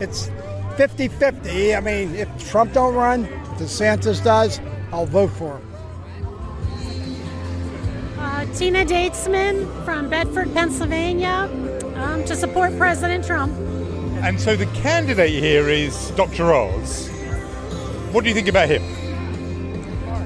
it's 0.00 0.28
50-50. 0.76 1.76
I 1.76 1.80
mean, 1.80 2.14
if 2.14 2.50
Trump 2.50 2.72
don't 2.72 2.94
run, 2.94 3.26
DeSantis 3.56 4.22
does, 4.22 4.60
I'll 4.92 5.06
vote 5.06 5.30
for 5.30 5.58
him. 5.58 5.67
Uh, 8.38 8.44
Tina 8.54 8.84
Datesman 8.84 9.66
from 9.84 10.08
Bedford, 10.08 10.54
Pennsylvania, 10.54 11.50
um, 11.96 12.24
to 12.24 12.36
support 12.36 12.70
President 12.78 13.24
Trump. 13.24 13.52
And 14.22 14.38
so 14.38 14.54
the 14.54 14.66
candidate 14.66 15.42
here 15.42 15.68
is 15.68 16.12
Dr. 16.12 16.54
Oz. 16.54 17.08
What 18.12 18.22
do 18.22 18.28
you 18.28 18.36
think 18.36 18.46
about 18.46 18.68
him? 18.68 18.80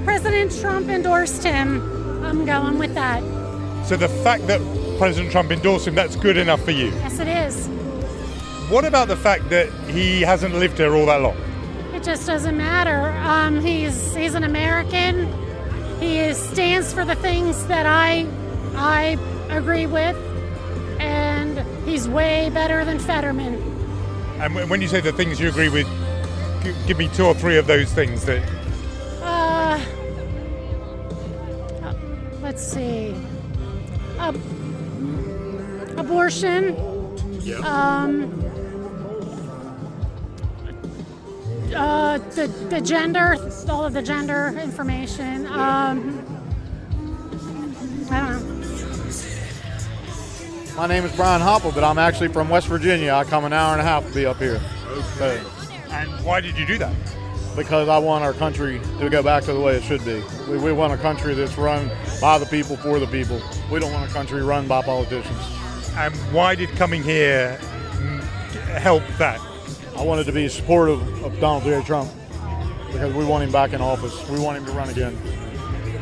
President 0.04 0.54
Trump 0.60 0.90
endorsed 0.90 1.42
him 1.42 1.80
I'm 2.22 2.44
going 2.44 2.78
with 2.78 2.92
that. 2.92 3.22
So 3.86 3.96
the 3.96 4.10
fact 4.10 4.46
that 4.46 4.60
President 4.98 5.32
Trump 5.32 5.50
endorsed 5.50 5.88
him, 5.88 5.94
that's 5.94 6.14
good 6.14 6.36
enough 6.36 6.62
for 6.62 6.72
you. 6.72 6.88
Yes, 6.88 7.18
it 7.18 7.28
is. 7.28 7.66
What 8.70 8.84
about 8.84 9.08
the 9.08 9.16
fact 9.16 9.48
that 9.48 9.72
he 9.88 10.20
hasn't 10.20 10.54
lived 10.54 10.76
here 10.76 10.94
all 10.94 11.06
that 11.06 11.22
long? 11.22 11.38
It 11.94 12.02
just 12.02 12.26
doesn't 12.26 12.58
matter. 12.58 13.08
Um, 13.26 13.58
he's 13.62 14.14
he's 14.14 14.34
an 14.34 14.44
American. 14.44 15.32
He 16.02 16.18
is, 16.18 16.36
stands 16.36 16.92
for 16.92 17.04
the 17.04 17.14
things 17.14 17.64
that 17.66 17.86
I 17.86 18.26
I 18.74 19.16
agree 19.50 19.86
with, 19.86 20.16
and 20.98 21.60
he's 21.86 22.08
way 22.08 22.50
better 22.52 22.84
than 22.84 22.98
Fetterman. 22.98 23.54
And 24.40 24.68
when 24.68 24.82
you 24.82 24.88
say 24.88 25.00
the 25.00 25.12
things 25.12 25.38
you 25.38 25.48
agree 25.48 25.68
with, 25.68 25.86
give 26.88 26.98
me 26.98 27.08
two 27.14 27.26
or 27.26 27.34
three 27.34 27.56
of 27.56 27.68
those 27.68 27.92
things 27.92 28.24
that. 28.24 28.42
Uh, 29.20 29.80
uh, 31.84 31.94
let's 32.40 32.66
see. 32.66 33.14
Uh, 34.18 34.32
abortion. 35.96 36.76
Um, 37.62 38.41
uh, 41.74 42.18
the, 42.18 42.46
the 42.70 42.80
gender, 42.80 43.36
all 43.68 43.84
of 43.84 43.92
the 43.92 44.02
gender 44.02 44.48
information. 44.62 45.46
Um, 45.46 46.26
I 48.10 48.20
don't 48.20 48.48
know. 48.48 48.58
My 50.76 50.86
name 50.86 51.04
is 51.04 51.14
Brian 51.14 51.42
Hopple, 51.42 51.72
but 51.72 51.84
I'm 51.84 51.98
actually 51.98 52.28
from 52.28 52.48
West 52.48 52.66
Virginia. 52.66 53.12
I 53.12 53.24
come 53.24 53.44
an 53.44 53.52
hour 53.52 53.72
and 53.72 53.80
a 53.80 53.84
half 53.84 54.06
to 54.06 54.14
be 54.14 54.24
up 54.24 54.38
here. 54.38 54.60
So, 55.16 55.38
And 55.90 56.10
why 56.24 56.40
did 56.40 56.56
you 56.56 56.66
do 56.66 56.78
that? 56.78 56.94
because 57.56 57.88
I 57.88 57.98
want 57.98 58.24
our 58.24 58.32
country 58.32 58.80
to 58.98 59.10
go 59.10 59.22
back 59.22 59.44
to 59.44 59.52
the 59.52 59.60
way 59.60 59.76
it 59.76 59.82
should 59.82 60.04
be. 60.04 60.22
We, 60.48 60.56
we 60.58 60.72
want 60.72 60.92
a 60.92 60.96
country 60.96 61.34
that's 61.34 61.58
run 61.58 61.90
by 62.20 62.38
the 62.38 62.46
people 62.46 62.76
for 62.76 62.98
the 62.98 63.06
people. 63.06 63.42
We 63.70 63.78
don't 63.78 63.92
want 63.92 64.10
a 64.10 64.12
country 64.14 64.42
run 64.42 64.66
by 64.66 64.82
politicians. 64.82 65.38
And 65.96 66.14
why 66.32 66.54
did 66.54 66.70
coming 66.70 67.02
here 67.02 67.56
help 68.78 69.02
that? 69.18 69.38
I 69.96 70.02
wanted 70.02 70.26
to 70.26 70.32
be 70.32 70.48
supportive 70.48 71.00
of 71.24 71.38
Donald 71.38 71.64
J. 71.64 71.82
Trump 71.84 72.10
because 72.90 73.12
we 73.14 73.24
want 73.24 73.44
him 73.44 73.52
back 73.52 73.72
in 73.72 73.80
office. 73.80 74.28
We 74.28 74.40
want 74.40 74.58
him 74.58 74.66
to 74.66 74.72
run 74.72 74.88
again. 74.88 75.16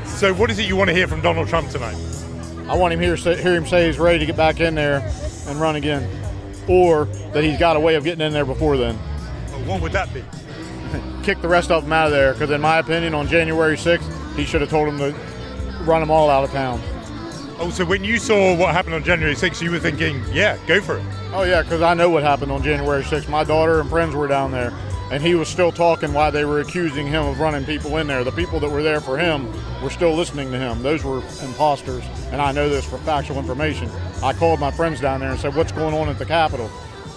So, 0.07 0.35
what 0.35 0.51
is 0.51 0.59
it 0.59 0.67
you 0.67 0.77
want 0.77 0.89
to 0.89 0.95
hear 0.95 1.09
from 1.09 1.21
Donald 1.21 1.49
Trump 1.49 1.71
tonight? 1.71 1.97
I 2.69 2.77
want 2.77 2.93
him 2.93 3.01
here 3.01 3.17
hear 3.17 3.55
him 3.55 3.67
say 3.67 3.87
he's 3.87 3.99
ready 3.99 4.19
to 4.19 4.27
get 4.27 4.37
back 4.37 4.61
in 4.61 4.75
there 4.75 5.01
and 5.47 5.61
run 5.61 5.77
again, 5.77 6.09
or 6.69 7.07
that 7.33 7.43
he's 7.43 7.59
got 7.59 7.77
a 7.77 7.81
way 7.81 7.95
of 7.97 8.05
getting 8.05 8.25
in 8.25 8.33
there 8.33 8.45
before 8.45 8.77
then. 8.77 8.99
Well, 9.51 9.65
what 9.65 9.83
would 9.83 9.93
that 9.93 10.13
be? 10.15 10.25
Kick 11.25 11.41
the 11.41 11.49
rest 11.49 11.71
of 11.71 11.83
them 11.83 11.93
out 11.93 12.07
of 12.07 12.13
there 12.13 12.33
because, 12.33 12.51
in 12.51 12.61
my 12.61 12.79
opinion, 12.79 13.15
on 13.15 13.27
January 13.29 13.77
6th, 13.77 14.37
he 14.37 14.45
should 14.45 14.61
have 14.61 14.71
told 14.71 14.89
them 14.89 14.99
to 14.99 15.13
run 15.85 16.01
them 16.01 16.11
all 16.11 16.31
out 16.31 16.45
of 16.45 16.51
town. 16.51 16.81
Oh, 17.63 17.69
so 17.69 17.85
when 17.85 18.03
you 18.03 18.19
saw 18.19 18.57
what 18.57 18.75
happened 18.75 18.95
on 18.95 19.05
January 19.05 19.35
6th, 19.35 19.61
you 19.61 19.71
were 19.71 19.79
thinking, 19.79 20.25
yeah, 20.33 20.57
go 20.67 20.81
for 20.81 20.97
it. 20.97 21.05
Oh 21.35 21.43
yeah, 21.43 21.61
because 21.61 21.83
I 21.83 21.93
know 21.93 22.09
what 22.09 22.23
happened 22.23 22.51
on 22.51 22.63
January 22.63 23.03
6th. 23.03 23.29
My 23.29 23.45
daughter 23.45 23.81
and 23.81 23.91
friends 23.91 24.15
were 24.15 24.27
down 24.27 24.51
there, 24.51 24.73
and 25.13 25.23
he 25.23 25.35
was 25.35 25.47
still 25.47 25.71
talking 25.71 26.15
why 26.15 26.31
they 26.31 26.47
were 26.47 26.61
accusing 26.61 27.07
him 27.07 27.27
of 27.27 27.39
running 27.39 27.67
people 27.67 27.99
in 27.99 28.07
there. 28.07 28.25
The 28.25 28.33
people 28.33 28.61
that 28.61 28.71
were 28.71 28.83
there 28.83 29.03
for 29.03 29.19
him 29.19 29.47
were 29.83 29.91
still 29.91 30.15
listening 30.15 30.51
to 30.53 30.59
him. 30.59 30.83
Those 30.83 31.05
were 31.05 31.19
imposters, 31.43 32.03
and 32.33 32.41
I 32.41 32.51
know 32.51 32.71
this 32.71 32.87
for 32.87 32.97
factual 32.97 33.37
information. 33.37 33.91
I 34.23 34.33
called 34.33 34.59
my 34.59 34.71
friends 34.71 34.99
down 34.99 35.21
there 35.21 35.31
and 35.31 35.39
said, 35.39 35.55
"What's 35.55 35.73
going 35.73 35.95
on 35.95 36.09
at 36.09 36.19
the 36.19 36.25
Capitol?" 36.25 36.71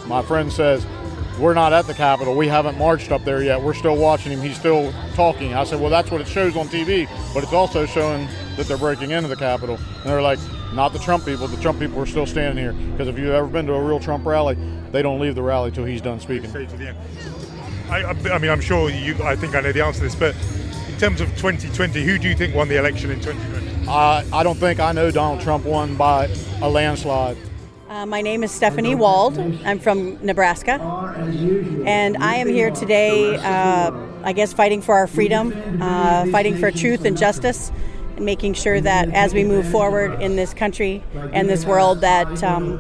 My 0.08 0.22
friend 0.22 0.52
says, 0.52 0.86
"We're 1.40 1.54
not 1.54 1.74
at 1.74 1.88
the 1.88 1.94
Capitol. 1.94 2.36
We 2.36 2.48
haven't 2.48 2.78
marched 2.78 3.12
up 3.12 3.24
there 3.26 3.44
yet. 3.44 3.62
We're 3.62 3.74
still 3.74 3.96
watching 3.96 4.32
him. 4.32 4.42
He's 4.42 4.58
still 4.58 4.94
talking." 5.16 5.54
I 5.54 5.64
said, 5.64 5.80
"Well, 5.80 5.90
that's 5.90 6.12
what 6.12 6.22
it 6.22 6.28
shows 6.28 6.56
on 6.56 6.68
TV, 6.68 7.08
but 7.34 7.44
it's 7.44 7.54
also 7.54 7.86
showing 7.86 8.28
that 8.58 8.68
they're 8.68 8.78
breaking 8.78 9.12
into 9.12 9.28
the 9.28 9.36
Capitol." 9.36 9.78
And 9.78 10.06
they're 10.06 10.22
like, 10.22 10.40
"Not 10.74 10.94
the 10.94 11.00
Trump 11.00 11.26
people. 11.26 11.48
The 11.48 11.62
Trump 11.62 11.80
people 11.80 12.00
are 12.02 12.06
still 12.06 12.26
standing 12.26 12.64
here." 12.64 12.74
Because 12.74 13.08
if 13.08 13.18
you've 13.18 13.34
ever 13.34 13.48
been 13.48 13.66
to 13.68 13.74
a 13.74 13.82
real 13.82 14.00
Trump 14.00 14.26
rally, 14.26 14.58
they 14.92 15.02
don't 15.02 15.20
leave 15.20 15.36
the 15.36 15.44
rally 15.44 15.72
till 15.72 15.86
he's 15.86 16.02
done 16.02 16.20
speaking. 16.20 16.50
Stay 16.50 16.66
to 16.66 16.78
the 16.78 16.90
end. 16.90 16.98
I, 17.90 18.04
I, 18.04 18.36
I 18.36 18.38
mean, 18.38 18.52
I'm 18.52 18.62
sure 18.62 18.90
you. 18.90 19.16
I 19.24 19.36
think 19.36 19.56
I 19.56 19.62
know 19.62 19.72
the 19.72 19.84
answer 19.84 20.00
to 20.00 20.06
this, 20.06 20.16
but 20.16 20.36
in 20.88 20.98
terms 21.00 21.22
of 21.22 21.30
2020, 21.38 22.04
who 22.04 22.18
do 22.18 22.30
you 22.30 22.36
think 22.36 22.56
won 22.56 22.68
the 22.68 22.78
election 22.78 23.12
in 23.12 23.20
2020? 23.20 23.88
Uh, 23.88 24.24
I 24.32 24.44
don't 24.44 24.58
think 24.58 24.80
I 24.80 24.92
know 24.94 25.12
Donald 25.12 25.42
Trump 25.42 25.66
won 25.66 25.96
by 25.96 26.30
a 26.62 26.70
landslide. 26.70 27.38
Uh, 27.94 28.08
my 28.08 28.22
name 28.22 28.44
is 28.44 28.52
Stephanie 28.52 28.96
Wald. 28.96 29.38
I'm 29.64 29.78
from 29.78 30.18
Nebraska. 30.26 30.82
And 31.86 32.18
I 32.18 32.38
am 32.38 32.48
here 32.48 32.72
today, 32.72 33.36
uh, 33.36 33.92
I 34.24 34.34
guess, 34.34 34.52
fighting 34.52 34.82
for 34.82 34.96
our 34.96 35.06
freedom, 35.06 35.54
uh, 35.80 36.26
fighting 36.32 36.58
for 36.58 36.72
truth 36.72 37.06
and 37.06 37.16
justice, 37.16 37.72
and 38.16 38.26
making 38.26 38.56
sure 38.56 38.82
that 38.82 39.10
as 39.10 39.36
we 39.36 39.44
move 39.44 39.70
forward 39.70 40.20
in 40.24 40.36
this 40.36 40.56
country 40.56 41.04
and 41.34 41.48
this 41.48 41.68
world, 41.68 42.02
that 42.02 42.44
um, 42.44 42.80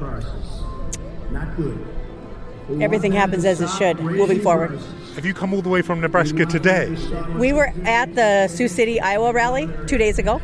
everything 2.82 3.12
happens 3.12 3.46
as 3.46 3.62
it 3.62 3.70
should 3.70 4.00
moving 4.00 4.41
forward. 4.41 4.79
Have 5.13 5.27
you 5.27 5.36
come 5.36 5.53
all 5.53 5.62
the 5.62 5.70
way 5.70 5.84
from 5.84 6.01
Nebraska 6.01 6.48
today? 6.48 6.89
We 7.38 7.53
were 7.53 7.72
at 7.86 8.15
the 8.15 8.48
Sioux 8.48 8.67
City, 8.67 9.00
Iowa 9.00 9.32
rally 9.32 9.70
two 9.86 10.00
days 10.00 10.17
ago. 10.17 10.41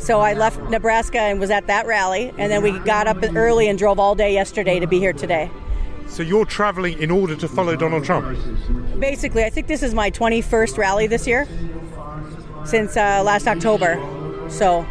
So 0.00 0.20
I 0.20 0.32
left 0.32 0.58
Nebraska 0.70 1.20
and 1.20 1.38
was 1.38 1.50
at 1.50 1.66
that 1.66 1.86
rally, 1.86 2.32
and 2.38 2.50
then 2.50 2.62
we 2.62 2.78
got 2.80 3.06
up 3.06 3.18
early 3.36 3.68
and 3.68 3.78
drove 3.78 3.98
all 3.98 4.14
day 4.14 4.32
yesterday 4.32 4.80
to 4.80 4.86
be 4.86 4.98
here 4.98 5.12
today. 5.12 5.50
So 6.08 6.22
you're 6.22 6.46
traveling 6.46 6.98
in 6.98 7.10
order 7.10 7.36
to 7.36 7.46
follow 7.46 7.76
Donald 7.76 8.04
Trump? 8.04 8.36
Basically, 8.98 9.44
I 9.44 9.50
think 9.50 9.66
this 9.66 9.82
is 9.82 9.94
my 9.94 10.10
21st 10.10 10.78
rally 10.78 11.06
this 11.06 11.26
year 11.26 11.46
since 12.64 12.96
uh, 12.96 13.22
last 13.22 13.46
October. 13.46 13.96
So, 14.48 14.86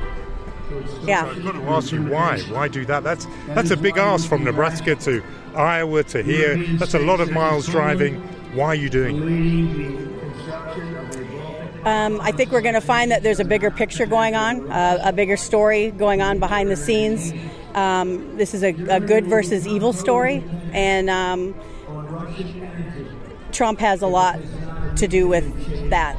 yeah. 1.04 1.26
I've 1.26 1.44
got 1.44 1.54
to 1.54 1.64
ask 1.64 1.92
you 1.92 2.04
why. 2.04 2.40
Why 2.42 2.68
do 2.68 2.86
that? 2.86 3.04
That's 3.04 3.26
that's 3.50 3.72
a 3.72 3.78
big 3.78 3.98
ask 3.98 4.30
from 4.30 4.44
Nebraska 4.44 4.96
to 4.96 5.24
Iowa 5.56 6.04
to 6.04 6.22
here. 6.22 6.56
That's 6.78 6.94
a 6.94 7.00
lot 7.00 7.20
of 7.20 7.32
miles 7.32 7.66
driving. 7.66 8.22
Why 8.54 8.68
are 8.68 8.76
you 8.76 8.90
doing 8.90 9.18
it? 9.18 10.19
Um, 11.86 12.20
I 12.22 12.32
think 12.32 12.52
we're 12.52 12.62
going 12.62 12.76
to 12.76 12.82
find 12.82 13.12
that 13.12 13.24
there's 13.24 13.40
a 13.40 13.46
bigger 13.46 13.72
picture 13.72 14.06
going 14.06 14.36
on, 14.36 14.70
uh, 14.70 15.00
a 15.04 15.14
bigger 15.14 15.38
story 15.38 15.92
going 15.92 16.22
on 16.22 16.40
behind 16.40 16.70
the 16.70 16.76
scenes. 16.76 17.32
Um, 17.74 18.36
this 18.38 18.54
is 18.54 18.64
a, 18.64 18.74
a, 18.90 19.00
good 19.00 19.28
versus 19.28 19.68
evil 19.68 19.94
story, 19.94 20.44
and 20.74 21.10
um, 21.10 21.56
Trump 23.52 23.80
has 23.80 24.02
a 24.02 24.08
lot 24.08 24.40
to 24.98 25.08
do 25.08 25.28
with 25.28 25.90
that. 25.90 26.18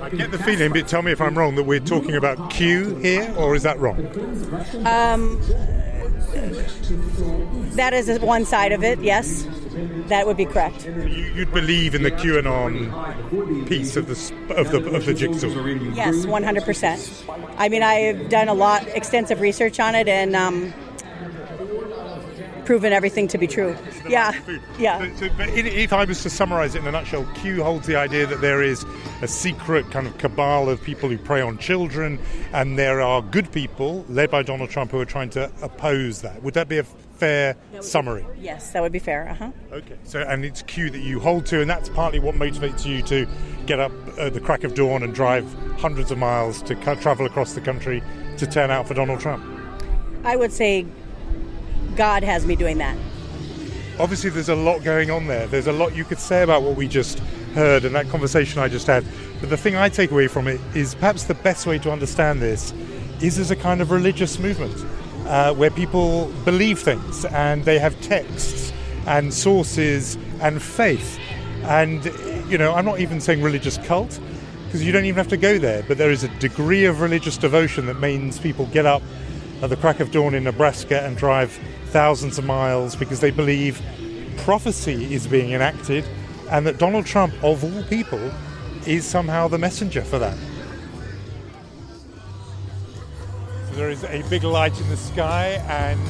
I 0.00 0.08
get 0.08 0.30
the 0.30 0.38
feeling, 0.38 0.72
but 0.72 0.88
tell 0.88 1.02
me 1.02 1.12
if 1.12 1.20
I'm 1.20 1.36
wrong, 1.36 1.56
that 1.56 1.64
we're 1.64 1.80
talking 1.80 2.14
about 2.14 2.50
Q 2.50 2.96
here, 2.96 3.34
or 3.36 3.54
is 3.54 3.64
that 3.64 3.78
wrong? 3.78 4.06
Um, 4.86 5.40
that 7.76 7.92
is 7.92 8.18
one 8.20 8.46
side 8.46 8.72
of 8.72 8.82
it, 8.82 9.00
yes. 9.00 9.46
That 10.08 10.26
would 10.26 10.36
be 10.36 10.46
correct. 10.46 10.84
You'd 10.86 11.52
believe 11.52 11.94
in 11.94 12.02
the 12.02 12.10
QAnon 12.10 13.68
piece 13.68 13.96
of 13.96 14.06
the 14.06 14.54
of 14.54 14.70
the 14.70 14.78
of 14.90 15.06
the 15.06 15.14
jigsaw. 15.14 15.48
Yes, 15.94 16.26
one 16.26 16.42
hundred 16.42 16.64
percent. 16.64 17.24
I 17.56 17.68
mean, 17.68 17.82
I've 17.82 18.28
done 18.28 18.48
a 18.48 18.54
lot, 18.54 18.86
extensive 18.88 19.40
research 19.40 19.78
on 19.78 19.94
it, 19.94 20.08
and 20.08 20.34
um, 20.34 20.72
proven 22.70 22.92
everything 22.92 23.26
to 23.26 23.36
be 23.36 23.48
true. 23.48 23.76
Yeah, 24.08 24.32
yeah. 24.78 25.00
But, 25.00 25.18
so, 25.18 25.28
but 25.36 25.48
if 25.48 25.92
I 25.92 26.04
was 26.04 26.22
to 26.22 26.30
summarize 26.30 26.76
it 26.76 26.78
in 26.78 26.86
a 26.86 26.92
nutshell, 26.92 27.24
Q 27.34 27.64
holds 27.64 27.88
the 27.88 27.96
idea 27.96 28.28
that 28.28 28.40
there 28.40 28.62
is 28.62 28.84
a 29.22 29.26
secret 29.26 29.90
kind 29.90 30.06
of 30.06 30.16
cabal 30.18 30.68
of 30.68 30.80
people 30.80 31.08
who 31.08 31.18
prey 31.18 31.40
on 31.40 31.58
children, 31.58 32.20
and 32.52 32.78
there 32.78 33.00
are 33.00 33.22
good 33.22 33.50
people 33.50 34.04
led 34.08 34.30
by 34.30 34.44
Donald 34.44 34.70
Trump 34.70 34.92
who 34.92 35.00
are 35.00 35.04
trying 35.04 35.30
to 35.30 35.50
oppose 35.62 36.22
that. 36.22 36.44
Would 36.44 36.54
that 36.54 36.68
be 36.68 36.78
a 36.78 36.84
fair 36.84 37.56
summary? 37.80 38.24
Yes, 38.38 38.70
that 38.70 38.82
would 38.82 38.92
be 38.92 39.00
fair. 39.00 39.30
Uh 39.30 39.34
huh. 39.34 39.50
Okay. 39.72 39.98
So, 40.04 40.20
and 40.20 40.44
it's 40.44 40.62
Q 40.62 40.90
that 40.90 41.00
you 41.00 41.18
hold 41.18 41.46
to, 41.46 41.60
and 41.60 41.68
that's 41.68 41.88
partly 41.88 42.20
what 42.20 42.36
motivates 42.36 42.86
you 42.86 43.02
to 43.02 43.26
get 43.66 43.80
up 43.80 43.90
at 44.16 44.32
the 44.32 44.40
crack 44.40 44.62
of 44.62 44.76
dawn 44.76 45.02
and 45.02 45.12
drive 45.12 45.52
hundreds 45.80 46.12
of 46.12 46.18
miles 46.18 46.62
to 46.62 46.76
travel 46.76 47.26
across 47.26 47.54
the 47.54 47.60
country 47.60 48.00
to 48.36 48.46
turn 48.46 48.70
out 48.70 48.86
for 48.86 48.94
Donald 48.94 49.18
Trump. 49.18 49.44
I 50.22 50.36
would 50.36 50.52
say 50.52 50.86
God 52.00 52.24
has 52.24 52.46
me 52.46 52.56
doing 52.56 52.78
that. 52.78 52.96
Obviously, 53.98 54.30
there's 54.30 54.48
a 54.48 54.54
lot 54.54 54.82
going 54.82 55.10
on 55.10 55.26
there. 55.26 55.46
There's 55.46 55.66
a 55.66 55.72
lot 55.72 55.94
you 55.94 56.06
could 56.06 56.18
say 56.18 56.42
about 56.42 56.62
what 56.62 56.74
we 56.74 56.88
just 56.88 57.18
heard 57.54 57.84
and 57.84 57.94
that 57.94 58.08
conversation 58.08 58.58
I 58.58 58.68
just 58.68 58.86
had. 58.86 59.04
But 59.38 59.50
the 59.50 59.58
thing 59.58 59.76
I 59.76 59.90
take 59.90 60.10
away 60.10 60.26
from 60.26 60.48
it 60.48 60.62
is 60.74 60.94
perhaps 60.94 61.24
the 61.24 61.34
best 61.34 61.66
way 61.66 61.78
to 61.80 61.92
understand 61.92 62.40
this 62.40 62.72
is 63.20 63.38
as 63.38 63.50
a 63.50 63.54
kind 63.56 63.82
of 63.82 63.90
religious 63.90 64.38
movement 64.38 64.74
uh, 65.26 65.52
where 65.52 65.70
people 65.70 66.32
believe 66.46 66.78
things 66.78 67.26
and 67.26 67.66
they 67.66 67.78
have 67.78 68.00
texts 68.00 68.72
and 69.06 69.34
sources 69.34 70.16
and 70.40 70.62
faith. 70.62 71.18
And, 71.64 72.02
you 72.50 72.56
know, 72.56 72.72
I'm 72.72 72.86
not 72.86 73.00
even 73.00 73.20
saying 73.20 73.42
religious 73.42 73.76
cult 73.76 74.18
because 74.64 74.82
you 74.82 74.90
don't 74.90 75.04
even 75.04 75.18
have 75.18 75.28
to 75.28 75.36
go 75.36 75.58
there, 75.58 75.82
but 75.86 75.98
there 75.98 76.10
is 76.10 76.24
a 76.24 76.28
degree 76.38 76.86
of 76.86 77.02
religious 77.02 77.36
devotion 77.36 77.84
that 77.84 78.00
means 78.00 78.38
people 78.38 78.64
get 78.72 78.86
up 78.86 79.02
at 79.62 79.70
the 79.70 79.76
crack 79.76 80.00
of 80.00 80.10
dawn 80.10 80.34
in 80.34 80.44
Nebraska 80.44 81.02
and 81.02 81.16
drive 81.16 81.52
thousands 81.86 82.38
of 82.38 82.44
miles 82.44 82.96
because 82.96 83.20
they 83.20 83.30
believe 83.30 83.80
prophecy 84.38 85.12
is 85.12 85.26
being 85.26 85.52
enacted 85.52 86.04
and 86.50 86.66
that 86.66 86.78
Donald 86.78 87.06
Trump, 87.06 87.32
of 87.44 87.62
all 87.62 87.82
people, 87.84 88.30
is 88.86 89.04
somehow 89.04 89.46
the 89.48 89.58
messenger 89.58 90.02
for 90.02 90.18
that. 90.18 90.36
So 93.68 93.76
There 93.76 93.90
is 93.90 94.04
a 94.04 94.22
big 94.28 94.42
light 94.42 94.78
in 94.80 94.88
the 94.88 94.96
sky, 94.96 95.62
and 95.68 96.00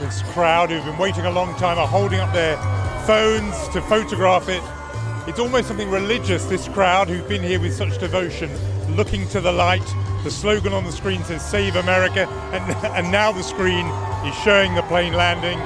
this 0.00 0.22
crowd 0.32 0.70
who've 0.70 0.84
been 0.84 0.98
waiting 0.98 1.26
a 1.26 1.30
long 1.30 1.54
time 1.56 1.78
are 1.78 1.88
holding 1.88 2.20
up 2.20 2.32
their 2.32 2.56
phones 3.06 3.68
to 3.68 3.82
photograph 3.82 4.48
it. 4.48 4.62
It's 5.28 5.40
almost 5.40 5.68
something 5.68 5.90
religious, 5.90 6.44
this 6.44 6.68
crowd 6.68 7.08
who've 7.08 7.28
been 7.28 7.42
here 7.42 7.58
with 7.58 7.74
such 7.74 7.98
devotion, 7.98 8.50
looking 8.96 9.28
to 9.28 9.40
the 9.40 9.52
light. 9.52 9.86
The 10.24 10.30
slogan 10.30 10.72
on 10.72 10.84
the 10.84 10.92
screen 10.92 11.24
says 11.24 11.48
Save 11.48 11.76
America, 11.76 12.28
and, 12.52 12.86
and 12.96 13.10
now 13.10 13.32
the 13.32 13.42
screen 13.42 13.86
is 14.26 14.34
showing 14.42 14.74
the 14.74 14.82
plane 14.82 15.14
landing, 15.14 15.58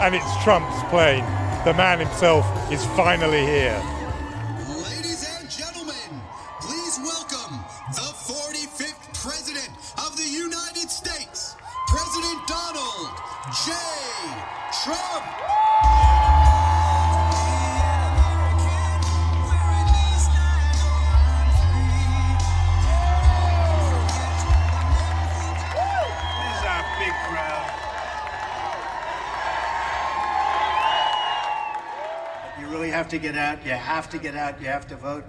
and 0.00 0.14
it's 0.14 0.44
Trump's 0.44 0.82
plane. 0.90 1.24
The 1.64 1.74
man 1.74 1.98
himself 1.98 2.44
is 2.70 2.84
finally 2.96 3.44
here. 3.44 3.93
Out. 33.44 33.64
You 33.64 33.72
have 33.72 34.08
to 34.10 34.18
get 34.18 34.34
out. 34.34 34.60
You 34.60 34.66
have 34.68 34.88
to 34.88 34.96
vote, 34.96 35.24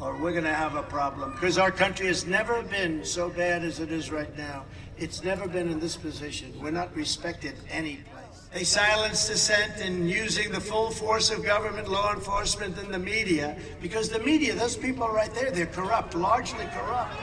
or 0.00 0.16
we're 0.16 0.32
going 0.32 0.44
to 0.44 0.54
have 0.54 0.74
a 0.74 0.82
problem. 0.82 1.32
Because 1.32 1.58
our 1.58 1.70
country 1.70 2.06
has 2.06 2.26
never 2.26 2.62
been 2.62 3.04
so 3.04 3.28
bad 3.28 3.62
as 3.62 3.78
it 3.78 3.92
is 3.92 4.10
right 4.10 4.36
now. 4.36 4.64
It's 4.98 5.22
never 5.22 5.46
been 5.46 5.68
in 5.68 5.78
this 5.78 5.96
position. 5.96 6.52
We're 6.60 6.70
not 6.70 6.94
respected 6.96 7.54
any 7.70 7.96
place. 7.96 8.48
They 8.52 8.64
silence 8.64 9.28
dissent 9.28 9.80
in 9.80 10.08
using 10.08 10.52
the 10.52 10.60
full 10.60 10.90
force 10.90 11.30
of 11.30 11.44
government, 11.44 11.88
law 11.88 12.12
enforcement, 12.12 12.78
and 12.78 12.92
the 12.92 12.98
media. 12.98 13.56
Because 13.80 14.08
the 14.08 14.20
media, 14.20 14.54
those 14.54 14.76
people 14.76 15.08
right 15.08 15.32
there, 15.34 15.50
they're 15.50 15.66
corrupt, 15.66 16.14
largely 16.14 16.66
corrupt. 16.72 17.16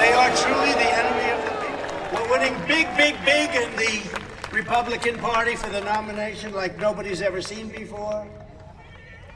They 0.00 0.12
are 0.12 0.30
truly 0.36 0.72
the 0.72 0.90
enemy 1.00 1.28
of 1.32 1.40
the 1.44 1.54
people. 1.64 1.76
We're 2.12 2.30
winning 2.30 2.54
big, 2.66 2.86
big, 2.96 3.16
big 3.24 3.50
in 3.54 3.70
the 3.76 4.25
Republican 4.56 5.18
Party 5.18 5.54
for 5.54 5.68
the 5.68 5.82
nomination 5.82 6.50
like 6.54 6.78
nobody's 6.78 7.20
ever 7.20 7.42
seen 7.42 7.68
before. 7.68 8.26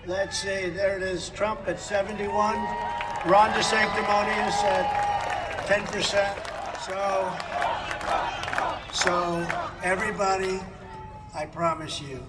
Let's 0.06 0.38
see, 0.38 0.70
there 0.70 0.96
it 0.96 1.02
is. 1.02 1.28
Trump 1.28 1.68
at 1.68 1.78
71, 1.78 2.26
Ron 3.26 3.50
DeSanctimonious 3.50 4.64
at 4.64 5.66
10%. 5.68 6.46
So, 6.86 7.04
so 8.94 9.46
everybody, 9.84 10.58
I 11.34 11.44
promise 11.44 12.00
you, 12.00 12.24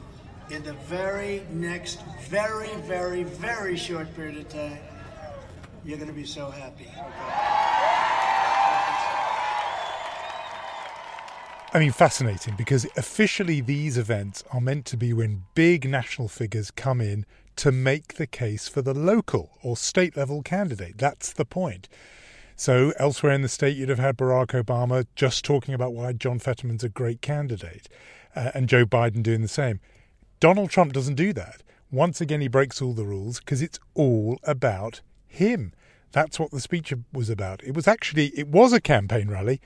in 0.50 0.62
the 0.62 0.74
very 0.74 1.44
next, 1.50 2.02
very, 2.24 2.76
very, 2.82 3.24
very 3.24 3.78
short 3.78 4.14
period 4.18 4.38
of 4.38 4.50
time, 4.50 4.80
you're 5.86 5.98
going 5.98 6.10
to 6.10 6.14
be 6.14 6.26
so 6.26 6.52
happy. 6.52 6.90
I 11.74 11.80
mean, 11.80 11.94
fascinating 11.94 12.56
because 12.58 12.86
officially 12.98 13.62
these 13.62 13.98
events 13.98 14.44
are 14.52 14.60
meant 14.60 14.86
to 14.88 14.98
be 14.98 15.14
when 15.14 15.46
big 15.56 15.90
national 15.90 16.28
figures 16.28 16.70
come 16.70 17.00
in 17.00 17.26
to 17.56 17.72
make 17.72 18.16
the 18.16 18.28
case 18.28 18.68
for 18.68 18.82
the 18.82 18.94
local 18.94 19.52
or 19.64 19.78
state 19.78 20.18
level 20.18 20.42
candidate. 20.42 20.98
That's 20.98 21.32
the 21.32 21.46
point. 21.46 21.88
So, 22.58 22.92
elsewhere 23.00 23.32
in 23.32 23.42
the 23.42 23.48
state, 23.48 23.78
you'd 23.78 23.88
have 23.88 24.00
had 24.00 24.18
Barack 24.18 24.48
Obama 24.48 25.06
just 25.16 25.46
talking 25.46 25.74
about 25.74 25.94
why 25.94 26.12
John 26.12 26.40
Fetterman's 26.40 26.84
a 26.84 26.90
great 26.90 27.22
candidate 27.22 27.88
uh, 28.36 28.52
and 28.54 28.68
Joe 28.68 28.86
Biden 28.86 29.24
doing 29.24 29.42
the 29.42 29.48
same. 29.48 29.80
Donald 30.42 30.72
Trump 30.72 30.92
doesn't 30.92 31.16
do 31.16 31.32
that. 31.32 31.64
Once 31.90 32.20
again, 32.20 32.42
he 32.42 32.50
breaks 32.50 32.82
all 32.82 32.94
the 32.94 33.06
rules 33.06 33.40
because 33.40 33.62
it's 33.62 33.80
all 33.94 34.38
about 34.44 35.00
him. 35.26 35.72
That's 36.12 36.38
what 36.38 36.52
the 36.52 36.60
speech 36.60 36.94
was 37.14 37.30
about. 37.30 37.64
It 37.64 37.74
was 37.74 37.88
actually, 37.88 38.28
it 38.38 38.50
was 38.50 38.74
a 38.74 38.82
campaign 38.82 39.30
rally. 39.30 39.62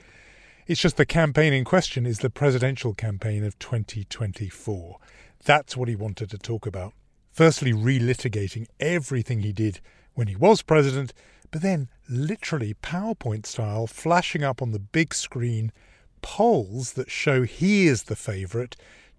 It's 0.66 0.80
just 0.80 0.96
the 0.96 1.06
campaign 1.06 1.52
in 1.52 1.64
question 1.64 2.06
is 2.06 2.18
the 2.18 2.28
presidential 2.28 2.92
campaign 2.92 3.44
of 3.44 3.56
2024. 3.60 4.96
That's 5.44 5.76
what 5.76 5.88
he 5.88 5.94
wanted 5.94 6.28
to 6.30 6.38
talk 6.38 6.66
about. 6.66 6.92
Firstly, 7.30 7.72
relitigating 7.72 8.66
everything 8.80 9.42
he 9.42 9.52
did 9.52 9.78
when 10.14 10.26
he 10.26 10.34
was 10.34 10.62
president, 10.62 11.12
but 11.52 11.62
then 11.62 11.88
literally 12.08 12.74
PowerPoint 12.82 13.46
style 13.46 13.86
flashing 13.86 14.42
up 14.42 14.60
on 14.60 14.72
the 14.72 14.80
big 14.80 15.14
screen 15.14 15.70
polls 16.20 16.94
that 16.94 17.12
show 17.12 17.44
he 17.44 17.86
is 17.86 18.04
the 18.04 18.16
favourite 18.16 18.74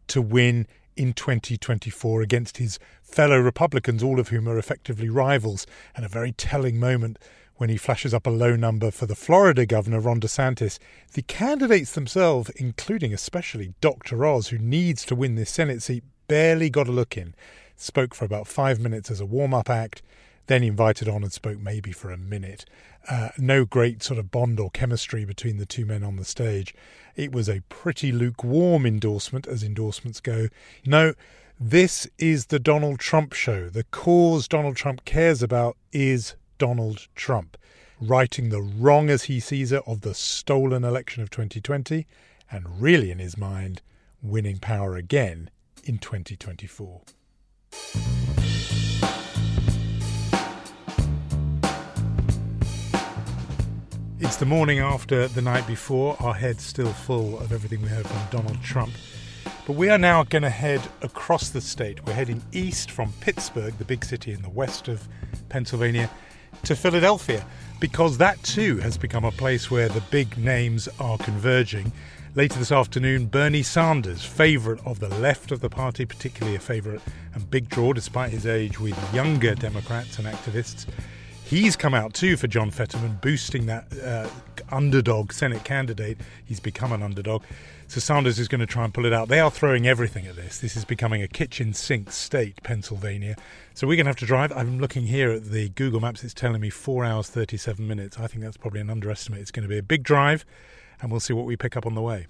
to 0.07 0.21
win 0.21 0.67
in 0.97 1.13
2024 1.13 2.21
against 2.21 2.57
his 2.57 2.77
fellow 3.01 3.39
Republicans, 3.39 4.03
all 4.03 4.19
of 4.19 4.27
whom 4.27 4.49
are 4.49 4.57
effectively 4.57 5.07
rivals, 5.07 5.65
and 5.95 6.03
a 6.03 6.09
very 6.09 6.33
telling 6.33 6.77
moment 6.77 7.17
when 7.57 7.69
he 7.69 7.77
flashes 7.77 8.13
up 8.13 8.25
a 8.25 8.31
low 8.31 8.55
number 8.55 8.91
for 8.91 9.05
the 9.05 9.15
Florida 9.15 9.65
governor, 9.65 9.99
Ron 9.99 10.19
DeSantis. 10.19 10.79
The 11.13 11.23
candidates 11.23 11.93
themselves, 11.93 12.49
including 12.51 13.13
especially 13.13 13.73
Dr. 13.81 14.25
Oz, 14.25 14.49
who 14.49 14.57
needs 14.57 15.05
to 15.05 15.15
win 15.15 15.35
this 15.35 15.49
Senate 15.49 15.81
seat, 15.81 16.03
barely 16.27 16.69
got 16.69 16.87
a 16.87 16.91
look 16.91 17.17
in, 17.17 17.33
spoke 17.75 18.13
for 18.13 18.25
about 18.25 18.47
five 18.47 18.79
minutes 18.79 19.09
as 19.09 19.19
a 19.19 19.25
warm 19.25 19.53
up 19.53 19.69
act, 19.69 20.01
then 20.45 20.63
invited 20.63 21.09
on 21.09 21.23
and 21.23 21.33
spoke 21.33 21.59
maybe 21.59 21.91
for 21.91 22.11
a 22.11 22.17
minute. 22.17 22.65
Uh, 23.09 23.29
no 23.37 23.65
great 23.65 24.03
sort 24.03 24.19
of 24.19 24.31
bond 24.31 24.59
or 24.59 24.69
chemistry 24.69 25.25
between 25.25 25.57
the 25.57 25.65
two 25.65 25.85
men 25.85 26.03
on 26.03 26.17
the 26.17 26.25
stage. 26.25 26.75
It 27.15 27.31
was 27.31 27.49
a 27.49 27.61
pretty 27.69 28.11
lukewarm 28.11 28.85
endorsement, 28.85 29.47
as 29.47 29.63
endorsements 29.63 30.19
go. 30.19 30.49
No, 30.85 31.13
this 31.59 32.07
is 32.17 32.47
the 32.47 32.59
Donald 32.59 32.99
Trump 32.99 33.33
show. 33.33 33.69
The 33.69 33.85
cause 33.85 34.47
Donald 34.47 34.75
Trump 34.75 35.05
cares 35.05 35.41
about 35.41 35.75
is 35.91 36.35
Donald 36.57 37.07
Trump, 37.15 37.57
righting 37.99 38.49
the 38.49 38.61
wrong 38.61 39.09
as 39.09 39.23
he 39.23 39.39
sees 39.39 39.71
it 39.71 39.83
of 39.85 40.01
the 40.01 40.13
stolen 40.13 40.83
election 40.83 41.23
of 41.23 41.29
2020, 41.29 42.05
and 42.51 42.81
really, 42.81 43.11
in 43.11 43.19
his 43.19 43.37
mind, 43.37 43.81
winning 44.21 44.57
power 44.57 44.95
again 44.95 45.49
in 45.83 45.97
2024. 45.97 47.01
It's 54.19 54.35
the 54.37 54.45
morning 54.45 54.79
after 54.79 55.27
the 55.27 55.41
night 55.41 55.67
before, 55.67 56.17
our 56.19 56.33
heads 56.33 56.63
still 56.63 56.91
full 56.91 57.39
of 57.39 57.51
everything 57.51 57.81
we 57.81 57.87
heard 57.87 58.07
from 58.07 58.21
Donald 58.31 58.61
Trump. 58.63 58.91
But 59.65 59.75
we 59.75 59.89
are 59.89 59.97
now 59.97 60.23
going 60.23 60.43
to 60.43 60.49
head 60.49 60.81
across 61.01 61.49
the 61.49 61.61
state. 61.61 62.05
We're 62.05 62.13
heading 62.13 62.41
east 62.51 62.89
from 62.89 63.13
Pittsburgh, 63.19 63.77
the 63.77 63.85
big 63.85 64.03
city 64.03 64.31
in 64.31 64.41
the 64.41 64.49
west 64.49 64.87
of 64.87 65.07
Pennsylvania, 65.49 66.09
to 66.63 66.75
Philadelphia, 66.75 67.45
because 67.79 68.17
that 68.17 68.41
too 68.43 68.77
has 68.77 68.97
become 68.97 69.23
a 69.23 69.31
place 69.31 69.69
where 69.69 69.89
the 69.89 70.01
big 70.11 70.37
names 70.37 70.87
are 70.99 71.17
converging. 71.17 71.91
Later 72.35 72.59
this 72.59 72.71
afternoon, 72.71 73.25
Bernie 73.25 73.63
Sanders, 73.63 74.23
favourite 74.23 74.85
of 74.85 74.99
the 74.99 75.09
left 75.09 75.51
of 75.51 75.59
the 75.59 75.69
party, 75.69 76.05
particularly 76.05 76.55
a 76.55 76.59
favourite 76.59 77.01
and 77.33 77.49
big 77.49 77.69
draw 77.69 77.93
despite 77.93 78.31
his 78.31 78.45
age 78.45 78.79
with 78.79 78.95
younger 79.13 79.55
Democrats 79.55 80.19
and 80.19 80.27
activists. 80.27 80.85
He's 81.47 81.77
come 81.77 81.93
out 81.93 82.13
too 82.13 82.35
for 82.35 82.47
John 82.47 82.71
Fetterman, 82.71 83.19
boosting 83.21 83.67
that 83.67 83.87
uh, 84.03 84.27
underdog 84.69 85.31
Senate 85.31 85.63
candidate. 85.63 86.17
He's 86.43 86.59
become 86.59 86.91
an 86.91 87.01
underdog. 87.01 87.41
So 87.87 88.01
Sanders 88.01 88.37
is 88.37 88.49
going 88.49 88.59
to 88.59 88.65
try 88.65 88.83
and 88.83 88.93
pull 88.93 89.05
it 89.05 89.13
out. 89.13 89.29
They 89.29 89.39
are 89.39 89.49
throwing 89.49 89.87
everything 89.87 90.27
at 90.27 90.35
this. 90.35 90.57
This 90.57 90.75
is 90.75 90.83
becoming 90.83 91.23
a 91.23 91.27
kitchen 91.29 91.73
sink 91.73 92.11
state, 92.11 92.61
Pennsylvania. 92.63 93.37
So 93.75 93.87
we're 93.87 93.95
going 93.95 94.07
to 94.07 94.09
have 94.09 94.17
to 94.17 94.25
drive. 94.25 94.51
I'm 94.51 94.79
looking 94.79 95.07
here 95.07 95.31
at 95.31 95.45
the 95.45 95.69
Google 95.69 96.01
Maps. 96.01 96.21
It's 96.21 96.33
telling 96.33 96.59
me 96.59 96.69
four 96.69 97.05
hours, 97.05 97.29
37 97.29 97.87
minutes. 97.87 98.19
I 98.19 98.27
think 98.27 98.43
that's 98.43 98.57
probably 98.57 98.81
an 98.81 98.89
underestimate. 98.89 99.39
It's 99.39 99.51
going 99.51 99.63
to 99.63 99.69
be 99.69 99.77
a 99.77 99.83
big 99.83 100.03
drive, 100.03 100.45
and 101.01 101.09
we'll 101.11 101.21
see 101.21 101.31
what 101.31 101.45
we 101.45 101.55
pick 101.55 101.77
up 101.77 101.85
on 101.85 101.95
the 101.95 102.01
way. 102.01 102.27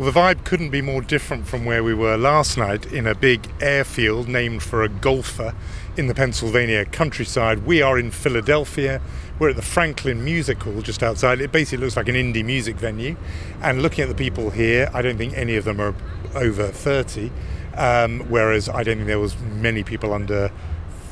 Well, 0.00 0.10
the 0.10 0.18
vibe 0.18 0.44
couldn't 0.44 0.70
be 0.70 0.80
more 0.80 1.02
different 1.02 1.46
from 1.46 1.66
where 1.66 1.84
we 1.84 1.92
were 1.92 2.16
last 2.16 2.56
night 2.56 2.86
in 2.90 3.06
a 3.06 3.14
big 3.14 3.46
airfield 3.60 4.28
named 4.28 4.62
for 4.62 4.82
a 4.82 4.88
golfer 4.88 5.54
in 5.94 6.06
the 6.06 6.14
Pennsylvania 6.14 6.86
countryside. 6.86 7.66
We 7.66 7.82
are 7.82 7.98
in 7.98 8.10
Philadelphia. 8.10 9.02
We're 9.38 9.50
at 9.50 9.56
the 9.56 9.62
Franklin 9.62 10.24
Music 10.24 10.62
Hall 10.62 10.80
just 10.80 11.02
outside. 11.02 11.42
It 11.42 11.52
basically 11.52 11.84
looks 11.84 11.98
like 11.98 12.08
an 12.08 12.14
indie 12.14 12.42
music 12.42 12.76
venue. 12.76 13.14
And 13.60 13.82
looking 13.82 14.00
at 14.00 14.08
the 14.08 14.14
people 14.14 14.48
here, 14.48 14.88
I 14.94 15.02
don't 15.02 15.18
think 15.18 15.36
any 15.36 15.56
of 15.56 15.64
them 15.64 15.78
are 15.82 15.94
over 16.34 16.68
30, 16.68 17.30
um, 17.76 18.20
whereas 18.30 18.70
I 18.70 18.82
don't 18.82 18.96
think 18.96 19.06
there 19.06 19.20
was 19.20 19.38
many 19.38 19.82
people 19.82 20.14
under 20.14 20.50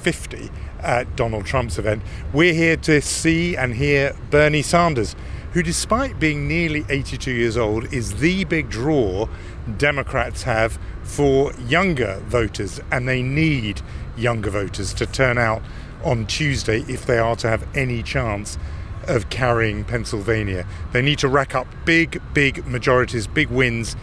50 0.01 0.49
at 0.81 1.15
Donald 1.15 1.45
Trump's 1.45 1.79
event. 1.79 2.03
We're 2.33 2.55
here 2.55 2.79
to 2.79 3.03
see 3.03 3.55
and 3.55 3.75
hear 3.75 4.17
Bernie 4.31 4.63
Sanders 4.63 5.15
who, 5.53 5.63
despite 5.63 6.21
being 6.21 6.47
nearly 6.47 6.85
82 6.89 7.31
years 7.31 7.57
old, 7.57 7.93
is 7.93 8.17
the 8.17 8.45
big 8.45 8.69
draw 8.69 9.29
Democrats 9.77 10.43
have 10.43 10.79
for 11.03 11.53
younger 11.55 12.21
voters, 12.27 12.81
and 12.91 13.09
they 13.09 13.23
need 13.23 13.81
younger 14.17 14.51
voters 14.51 14.93
to 14.95 15.07
turn 15.07 15.39
out 15.39 15.63
on 16.05 16.27
Tuesday 16.27 16.81
if 16.83 17.07
they 17.07 17.19
are 17.19 17.37
to 17.37 17.49
have 17.49 17.67
any 17.75 18.03
chance 18.03 18.59
of 19.07 19.31
carrying 19.31 19.85
Pennsylvania. 19.85 20.67
They 20.93 21.03
need 21.03 21.19
to 21.21 21.29
rack 21.29 21.55
up 21.55 21.67
big, 21.85 22.21
big 22.35 22.67
majorities, 22.67 23.27
big 23.27 23.49
wins 23.49 23.97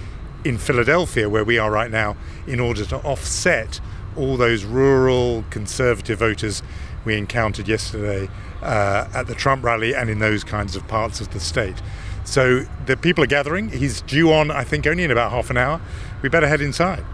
in 0.43 0.57
Philadelphia, 0.57 1.29
where 1.29 1.43
we 1.43 1.57
are 1.57 1.71
right 1.71 1.91
now, 1.91 2.17
in 2.47 2.59
order 2.59 2.85
to 2.85 2.97
offset 2.97 3.79
all 4.15 4.37
those 4.37 4.63
rural 4.63 5.43
conservative 5.49 6.19
voters 6.19 6.63
we 7.03 7.17
encountered 7.17 7.67
yesterday 7.67 8.29
uh, 8.61 9.07
at 9.13 9.27
the 9.27 9.35
Trump 9.35 9.63
rally 9.63 9.93
and 9.93 10.09
in 10.09 10.19
those 10.19 10.43
kinds 10.43 10.75
of 10.75 10.87
parts 10.87 11.21
of 11.21 11.31
the 11.33 11.39
state. 11.39 11.81
So 12.23 12.65
the 12.85 12.97
people 12.97 13.23
are 13.23 13.27
gathering. 13.27 13.69
He's 13.69 14.01
due 14.01 14.33
on, 14.33 14.49
I 14.49 14.63
think, 14.63 14.87
only 14.87 15.03
in 15.03 15.11
about 15.11 15.31
half 15.31 15.49
an 15.49 15.57
hour. 15.57 15.79
We 16.21 16.29
better 16.29 16.47
head 16.47 16.61
inside. 16.61 17.05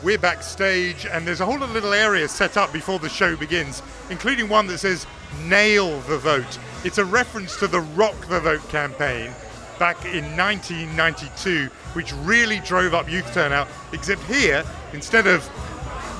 We're 0.00 0.16
backstage, 0.16 1.06
and 1.06 1.26
there's 1.26 1.40
a 1.40 1.44
whole 1.44 1.58
little 1.58 1.92
area 1.92 2.28
set 2.28 2.56
up 2.56 2.72
before 2.72 3.00
the 3.00 3.08
show 3.08 3.34
begins, 3.34 3.82
including 4.10 4.48
one 4.48 4.68
that 4.68 4.78
says 4.78 5.08
Nail 5.46 6.00
the 6.02 6.18
Vote. 6.18 6.58
It's 6.84 6.98
a 6.98 7.04
reference 7.04 7.58
to 7.58 7.66
the 7.66 7.80
Rock 7.80 8.14
the 8.28 8.38
Vote 8.38 8.66
campaign 8.68 9.32
back 9.80 10.04
in 10.04 10.36
1992, 10.36 11.66
which 11.94 12.12
really 12.12 12.60
drove 12.60 12.94
up 12.94 13.10
youth 13.10 13.32
turnout. 13.34 13.66
Except 13.92 14.22
here, 14.22 14.64
instead 14.92 15.26
of 15.26 15.48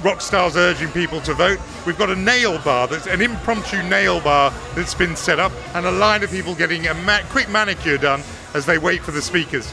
rock 0.03 0.21
stars 0.21 0.57
urging 0.57 0.91
people 0.93 1.21
to 1.23 1.35
vote, 1.35 1.59
we've 1.87 1.99
got 1.99 2.11
a 2.11 2.17
nail 2.17 2.59
bar 2.63 2.87
that's 2.87 3.07
an 3.07 3.21
impromptu 3.21 3.83
nail 3.85 4.21
bar 4.21 4.53
that's 4.75 4.95
been 4.95 5.17
set 5.17 5.39
up, 5.39 5.53
and 5.75 5.87
a 5.87 5.91
line 5.91 6.23
of 6.23 6.31
people 6.31 6.55
getting 6.55 6.87
a 6.87 6.95
ma- 6.95 7.23
quick 7.31 7.49
manicure 7.49 7.99
done 7.99 8.23
as 8.55 8.67
they 8.67 8.79
wait 8.79 9.03
for 9.03 9.11
the 9.11 9.23
speakers. 9.23 9.73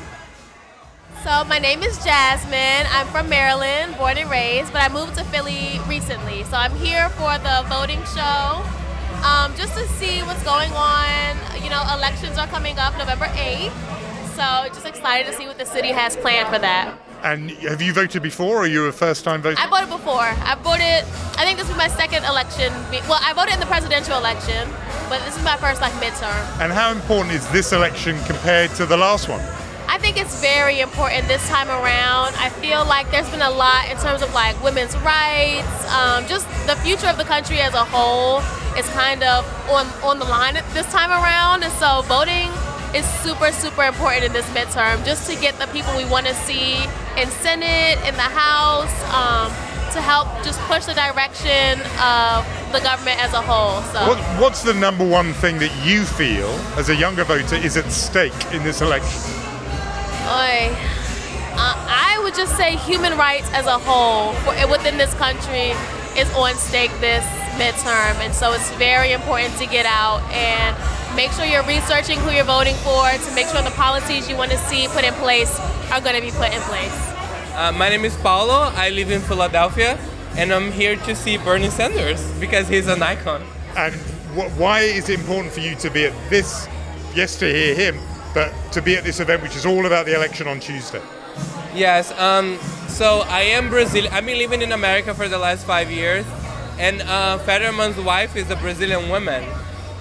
So 1.24 1.44
my 1.46 1.58
name 1.58 1.82
is 1.82 2.04
Jasmine. 2.04 2.88
I'm 2.92 3.08
from 3.08 3.30
Maryland, 3.30 3.98
born 3.98 4.18
and 4.18 4.30
raised, 4.30 4.72
but 4.72 4.84
I 4.84 4.94
moved 4.94 5.16
to 5.16 5.24
Philly 5.26 5.80
recently. 5.88 6.44
So 6.44 6.58
I'm 6.58 6.76
here 6.76 7.10
for 7.10 7.38
the 7.40 7.66
voting 7.68 8.04
show, 8.14 8.64
um, 9.26 9.56
just 9.56 9.74
to 9.76 9.88
see 9.98 10.22
what's 10.22 10.44
going 10.44 10.72
on. 10.74 11.64
You 11.64 11.70
know, 11.72 11.82
elections 11.94 12.38
are 12.38 12.48
coming 12.48 12.78
up 12.78 12.96
November 12.98 13.26
8th, 13.26 13.74
so 14.36 14.70
just 14.74 14.86
excited 14.86 15.26
to 15.32 15.34
see 15.36 15.48
what 15.48 15.58
the 15.58 15.66
city 15.66 15.88
has 15.90 16.16
planned 16.16 16.50
for 16.50 16.60
that. 16.60 16.94
And 17.26 17.50
have 17.66 17.82
you 17.82 17.92
voted 17.92 18.22
before, 18.22 18.58
or 18.58 18.64
are 18.66 18.68
you 18.68 18.86
a 18.86 18.92
first-time 18.92 19.42
voter? 19.42 19.60
I 19.60 19.68
voted 19.68 19.90
before. 19.90 20.22
I 20.22 20.54
voted. 20.62 21.02
I 21.42 21.44
think 21.44 21.58
this 21.58 21.68
is 21.68 21.76
my 21.76 21.88
second 21.88 22.24
election. 22.24 22.72
Well, 23.10 23.18
I 23.20 23.34
voted 23.34 23.56
in 23.56 23.60
the 23.60 23.66
presidential 23.66 24.16
election, 24.16 24.70
but 25.10 25.26
this 25.26 25.36
is 25.36 25.44
my 25.44 25.58
first 25.58 25.82
like 25.82 25.92
midterm. 25.94 26.38
And 26.62 26.72
how 26.72 26.92
important 26.92 27.34
is 27.34 27.42
this 27.50 27.74
election 27.74 28.16
compared 28.26 28.70
to 28.78 28.86
the 28.86 28.96
last 28.96 29.28
one? 29.28 29.42
I 29.88 29.98
think 29.98 30.18
it's 30.18 30.40
very 30.40 30.82
important 30.82 31.28
this 31.28 31.42
time 31.50 31.70
around. 31.70 32.36
I 32.38 32.50
feel 32.62 32.86
like 32.86 33.10
there's 33.10 33.30
been 33.32 33.42
a 33.42 33.50
lot 33.50 33.90
in 33.90 33.98
terms 33.98 34.22
of 34.22 34.32
like 34.36 34.62
women's 34.64 34.96
rights, 34.98 35.92
um, 35.98 36.28
just 36.28 36.46
the 36.68 36.76
future 36.86 37.08
of 37.08 37.18
the 37.18 37.26
country 37.26 37.58
as 37.58 37.74
a 37.74 37.86
whole 37.86 38.46
is 38.78 38.86
kind 38.90 39.24
of 39.24 39.50
on 39.72 39.88
on 40.04 40.20
the 40.20 40.26
line 40.26 40.54
this 40.78 40.86
time 40.94 41.10
around, 41.10 41.64
and 41.64 41.74
so 41.82 42.04
voting 42.06 42.54
is 42.96 43.06
super 43.20 43.52
super 43.52 43.84
important 43.84 44.24
in 44.24 44.32
this 44.32 44.46
midterm 44.52 45.04
just 45.04 45.30
to 45.30 45.36
get 45.42 45.60
the 45.60 45.68
people 45.68 45.96
we 45.98 46.06
want 46.06 46.26
to 46.26 46.34
see 46.34 46.76
in 47.18 47.30
Senate, 47.44 48.00
in 48.08 48.16
the 48.16 48.22
House, 48.22 48.96
um, 49.12 49.52
to 49.92 50.02
help 50.02 50.28
just 50.44 50.60
push 50.62 50.86
the 50.86 50.94
direction 50.94 51.80
of 52.00 52.46
the 52.72 52.80
government 52.82 53.22
as 53.22 53.34
a 53.34 53.42
whole. 53.42 53.82
So. 53.94 54.08
What, 54.08 54.18
what's 54.42 54.64
the 54.64 54.74
number 54.74 55.08
one 55.08 55.34
thing 55.34 55.60
that 55.60 55.72
you 55.86 56.04
feel 56.04 56.50
as 56.78 56.90
a 56.90 56.96
younger 56.96 57.24
voter 57.24 57.56
is 57.56 57.78
at 57.78 57.92
stake 57.92 58.34
in 58.54 58.64
this 58.64 58.82
election? 58.82 59.22
Oy. 60.28 60.72
Uh, 61.58 61.74
I 61.88 62.20
would 62.24 62.36
just 62.36 62.58
say 62.58 62.76
human 62.76 63.18
rights 63.18 63.50
as 63.54 63.66
a 63.66 63.80
whole 63.80 64.34
for, 64.44 64.68
within 64.70 64.98
this 64.98 65.14
country 65.14 65.72
is 66.18 66.32
on 66.34 66.56
stake 66.56 66.92
this 67.00 67.26
midterm, 67.60 68.16
and 68.24 68.34
so 68.34 68.54
it's 68.54 68.70
very 68.74 69.12
important 69.12 69.56
to 69.58 69.66
get 69.66 69.86
out 69.86 70.22
and 70.32 70.76
make 71.16 71.32
sure 71.32 71.46
you're 71.46 71.64
researching 71.64 72.20
who 72.20 72.32
you're 72.32 72.44
voting 72.44 72.76
for 72.76 73.10
to 73.10 73.36
make 73.36 73.48
sure 73.48 73.62
the 73.62 73.72
policies 73.72 74.30
you 74.30 74.36
want 74.36 74.52
to 74.52 74.58
see 74.58 74.88
put 74.90 75.04
in 75.04 75.14
place 75.16 75.60
are 75.92 76.02
going 76.02 76.16
to 76.16 76.22
be 76.22 76.32
put 76.32 76.54
in 76.54 76.62
place. 76.62 76.96
Uh, 77.56 77.72
my 77.74 77.90
name 77.90 78.04
is 78.04 78.16
Paulo. 78.18 78.72
I 78.76 78.90
live 78.90 79.12
in 79.12 79.22
Philadelphia, 79.22 79.98
and 80.36 80.52
I'm 80.52 80.72
here 80.72 80.98
to 80.98 81.16
see 81.16 81.38
Bernie 81.38 81.70
Sanders 81.70 82.22
because 82.40 82.68
he's 82.68 82.88
an 82.88 83.02
icon. 83.02 83.42
And 83.78 83.94
wh- 84.36 84.60
why 84.60 84.82
is 84.82 85.10
it 85.10 85.20
important 85.20 85.54
for 85.54 85.62
you 85.62 85.76
to 85.76 85.90
be 85.90 86.06
at 86.06 86.14
this? 86.30 86.68
Yes, 87.14 87.40
to 87.40 87.46
hear 87.46 87.74
him, 87.74 87.98
but 88.34 88.54
to 88.74 88.82
be 88.82 88.98
at 88.98 89.06
this 89.06 89.22
event, 89.22 89.42
which 89.42 89.56
is 89.56 89.66
all 89.66 89.86
about 89.86 90.06
the 90.06 90.14
election 90.16 90.48
on 90.48 90.60
Tuesday. 90.60 91.02
Yes. 91.74 92.12
Um, 92.20 92.58
so 92.88 93.22
I 93.28 93.42
am 93.42 93.70
Brazilian. 93.70 94.14
I've 94.14 94.26
been 94.26 94.38
living 94.38 94.62
in 94.62 94.72
America 94.72 95.14
for 95.14 95.28
the 95.28 95.38
last 95.38 95.66
five 95.66 95.92
years, 95.92 96.26
and 96.80 97.02
uh, 97.02 97.38
Fetterman's 97.40 97.98
wife 97.98 98.36
is 98.36 98.50
a 98.50 98.56
Brazilian 98.56 99.10
woman, 99.10 99.44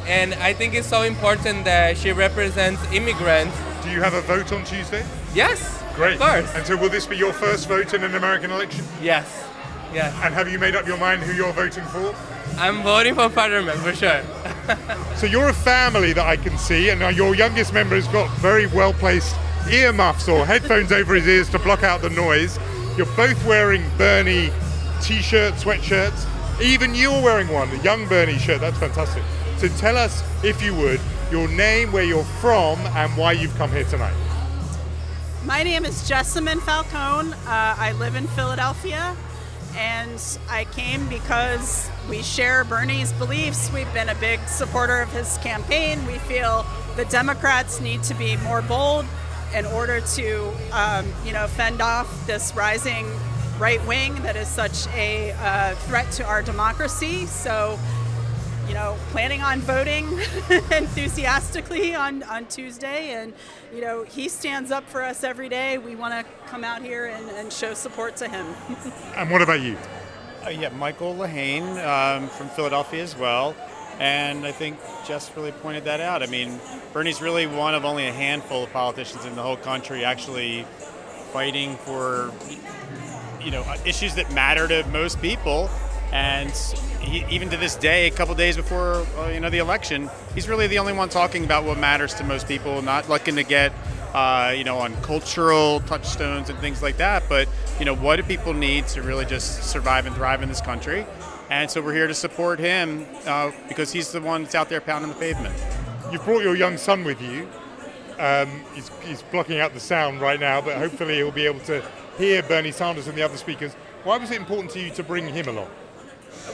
and 0.06 0.34
I 0.34 0.52
think 0.52 0.74
it's 0.74 0.86
so 0.86 1.02
important 1.02 1.64
that 1.64 1.98
she 1.98 2.12
represents 2.12 2.80
immigrants. 2.92 3.56
Do 3.82 3.90
you 3.90 4.00
have 4.00 4.14
a 4.14 4.20
vote 4.22 4.52
on 4.52 4.64
Tuesday? 4.64 5.04
Yes. 5.34 5.82
Great. 5.94 6.14
Of 6.14 6.20
course. 6.20 6.54
And 6.54 6.66
so, 6.66 6.76
will 6.76 6.88
this 6.88 7.06
be 7.06 7.16
your 7.16 7.32
first 7.32 7.68
vote 7.68 7.94
in 7.94 8.04
an 8.04 8.14
American 8.14 8.50
election? 8.50 8.84
Yes. 9.02 9.44
Yes. 9.92 10.14
And 10.22 10.34
have 10.34 10.48
you 10.48 10.58
made 10.58 10.74
up 10.74 10.86
your 10.86 10.98
mind 10.98 11.22
who 11.22 11.32
you're 11.32 11.52
voting 11.52 11.84
for? 11.86 12.14
I'm 12.56 12.82
voting 12.82 13.14
for 13.14 13.28
Fetterman 13.28 13.76
for 13.78 13.94
sure. 13.94 14.22
So 15.16 15.26
you're 15.26 15.48
a 15.48 15.54
family 15.54 16.12
that 16.14 16.26
I 16.26 16.36
can 16.36 16.58
see, 16.58 16.90
and 16.90 17.16
your 17.16 17.34
youngest 17.34 17.72
member 17.72 17.94
has 17.94 18.08
got 18.08 18.28
very 18.38 18.66
well 18.66 18.92
placed 18.92 19.36
earmuffs 19.70 20.28
or 20.28 20.44
headphones 20.44 20.92
over 20.92 21.14
his 21.14 21.26
ears 21.26 21.48
to 21.50 21.58
block 21.58 21.82
out 21.82 22.02
the 22.02 22.10
noise. 22.10 22.58
You're 22.96 23.06
both 23.16 23.44
wearing 23.46 23.84
Bernie 23.96 24.50
t-shirts, 25.02 25.64
sweatshirts. 25.64 26.60
Even 26.60 26.94
you're 26.94 27.22
wearing 27.22 27.48
one, 27.48 27.68
a 27.70 27.82
young 27.82 28.06
Bernie 28.06 28.38
shirt. 28.38 28.60
That's 28.60 28.78
fantastic. 28.78 29.22
So 29.56 29.68
tell 29.68 29.96
us, 29.96 30.22
if 30.44 30.62
you 30.62 30.74
would, 30.74 31.00
your 31.30 31.48
name, 31.48 31.90
where 31.92 32.04
you're 32.04 32.24
from, 32.24 32.78
and 32.78 33.16
why 33.16 33.32
you've 33.32 33.54
come 33.56 33.70
here 33.70 33.84
tonight. 33.84 34.14
My 35.44 35.62
name 35.62 35.84
is 35.84 36.08
Jessamine 36.08 36.60
Falcone. 36.60 37.32
Uh, 37.32 37.36
I 37.46 37.92
live 37.98 38.14
in 38.14 38.26
Philadelphia, 38.28 39.16
and 39.76 40.38
I 40.48 40.64
came 40.66 41.08
because 41.08 41.90
we 42.08 42.22
share 42.22 42.64
Bernie's 42.64 43.12
beliefs. 43.14 43.72
We've 43.72 43.92
been 43.92 44.08
a 44.08 44.14
big 44.16 44.40
supporter 44.46 45.00
of 45.00 45.12
his 45.12 45.38
campaign. 45.38 46.04
We 46.06 46.18
feel 46.18 46.64
the 46.96 47.04
Democrats 47.06 47.80
need 47.80 48.02
to 48.04 48.14
be 48.14 48.36
more 48.38 48.62
bold 48.62 49.06
in 49.54 49.66
order 49.66 50.00
to, 50.00 50.52
um, 50.72 51.06
you 51.24 51.32
know, 51.32 51.46
fend 51.46 51.80
off 51.80 52.26
this 52.26 52.54
rising 52.54 53.06
right 53.58 53.84
wing 53.86 54.14
that 54.22 54.34
is 54.36 54.48
such 54.48 54.88
a 54.88 55.32
uh, 55.32 55.74
threat 55.86 56.10
to 56.12 56.24
our 56.24 56.42
democracy. 56.42 57.26
So, 57.26 57.78
you 58.66 58.74
know, 58.74 58.96
planning 59.10 59.42
on 59.42 59.60
voting 59.60 60.06
enthusiastically 60.72 61.94
on, 61.94 62.22
on 62.24 62.46
Tuesday. 62.46 63.10
And, 63.10 63.32
you 63.72 63.80
know, 63.80 64.02
he 64.02 64.28
stands 64.28 64.70
up 64.70 64.88
for 64.88 65.02
us 65.02 65.22
every 65.22 65.48
day. 65.48 65.78
We 65.78 65.94
want 65.94 66.14
to 66.14 66.32
come 66.46 66.64
out 66.64 66.82
here 66.82 67.06
and, 67.06 67.30
and 67.30 67.52
show 67.52 67.74
support 67.74 68.16
to 68.16 68.28
him. 68.28 68.46
And 69.16 69.30
what 69.30 69.42
about 69.42 69.60
you? 69.60 69.78
Uh, 70.44 70.50
yeah, 70.50 70.70
Michael 70.70 71.14
Lahane 71.14 71.78
um, 71.86 72.28
from 72.28 72.48
Philadelphia 72.48 73.02
as 73.02 73.16
well. 73.16 73.54
And 74.00 74.44
I 74.44 74.52
think 74.52 74.78
Jess 75.06 75.30
really 75.36 75.52
pointed 75.52 75.84
that 75.84 76.00
out. 76.00 76.22
I 76.22 76.26
mean, 76.26 76.58
Bernie's 76.92 77.22
really 77.22 77.46
one 77.46 77.74
of 77.74 77.84
only 77.84 78.06
a 78.06 78.12
handful 78.12 78.64
of 78.64 78.72
politicians 78.72 79.24
in 79.24 79.36
the 79.36 79.42
whole 79.42 79.56
country 79.56 80.04
actually 80.04 80.66
fighting 81.32 81.76
for, 81.76 82.32
you 83.42 83.50
know, 83.50 83.64
issues 83.84 84.14
that 84.16 84.32
matter 84.32 84.66
to 84.68 84.86
most 84.88 85.20
people. 85.20 85.70
And 86.12 86.52
he, 87.00 87.24
even 87.28 87.50
to 87.50 87.56
this 87.56 87.76
day, 87.76 88.06
a 88.06 88.10
couple 88.10 88.34
days 88.34 88.56
before 88.56 89.06
uh, 89.18 89.28
you 89.28 89.40
know 89.40 89.50
the 89.50 89.58
election, 89.58 90.08
he's 90.34 90.48
really 90.48 90.66
the 90.66 90.78
only 90.78 90.92
one 90.92 91.08
talking 91.08 91.44
about 91.44 91.64
what 91.64 91.78
matters 91.78 92.14
to 92.14 92.24
most 92.24 92.46
people, 92.46 92.82
not 92.82 93.08
looking 93.08 93.34
to 93.36 93.42
get 93.42 93.72
uh, 94.12 94.54
you 94.56 94.62
know 94.62 94.78
on 94.78 94.94
cultural 95.02 95.80
touchstones 95.80 96.50
and 96.50 96.58
things 96.60 96.82
like 96.82 96.98
that. 96.98 97.24
But 97.28 97.48
you 97.78 97.84
know, 97.84 97.96
what 97.96 98.16
do 98.16 98.22
people 98.22 98.52
need 98.52 98.86
to 98.88 99.02
really 99.02 99.24
just 99.24 99.64
survive 99.64 100.06
and 100.06 100.14
thrive 100.14 100.42
in 100.42 100.48
this 100.48 100.60
country? 100.60 101.04
And 101.54 101.70
so 101.70 101.80
we're 101.80 101.94
here 101.94 102.08
to 102.08 102.14
support 102.14 102.58
him 102.58 103.06
uh, 103.26 103.52
because 103.68 103.92
he's 103.92 104.10
the 104.10 104.20
one 104.20 104.42
that's 104.42 104.56
out 104.56 104.68
there 104.68 104.80
pounding 104.80 105.10
the 105.12 105.16
pavement. 105.16 105.54
You've 106.10 106.24
brought 106.24 106.42
your 106.42 106.56
young 106.56 106.76
son 106.76 107.04
with 107.04 107.22
you. 107.22 107.48
Um, 108.18 108.64
he's, 108.74 108.90
he's 109.04 109.22
blocking 109.22 109.60
out 109.60 109.72
the 109.72 109.78
sound 109.78 110.20
right 110.20 110.40
now, 110.40 110.60
but 110.60 110.76
hopefully 110.76 111.14
he'll 111.14 111.30
be 111.30 111.46
able 111.46 111.60
to 111.60 111.80
hear 112.18 112.42
Bernie 112.42 112.72
Sanders 112.72 113.06
and 113.06 113.16
the 113.16 113.22
other 113.22 113.36
speakers. 113.36 113.72
Why 114.02 114.18
was 114.18 114.32
it 114.32 114.36
important 114.36 114.72
to 114.72 114.80
you 114.80 114.90
to 114.90 115.04
bring 115.04 115.28
him 115.28 115.46
along? 115.46 115.70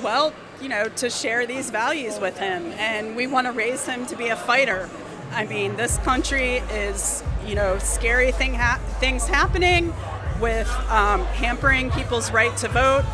well, 0.02 0.34
you 0.60 0.68
know, 0.68 0.88
to 0.88 1.08
share 1.08 1.46
these 1.46 1.70
values 1.70 2.18
with 2.20 2.38
him. 2.38 2.72
And 2.72 3.16
we 3.16 3.26
want 3.26 3.46
to 3.46 3.52
raise 3.52 3.86
him 3.86 4.06
to 4.06 4.16
be 4.16 4.28
a 4.28 4.36
fighter. 4.36 4.88
I 5.32 5.46
mean, 5.46 5.76
this 5.76 5.96
country 5.98 6.56
is, 6.56 7.24
you 7.46 7.54
know, 7.54 7.78
scary 7.78 8.32
thing 8.32 8.54
ha- 8.54 8.80
things 8.98 9.26
happening 9.26 9.94
with 10.40 10.68
um, 10.90 11.24
hampering 11.26 11.90
people's 11.90 12.30
right 12.32 12.56
to 12.58 12.68
vote, 12.68 13.04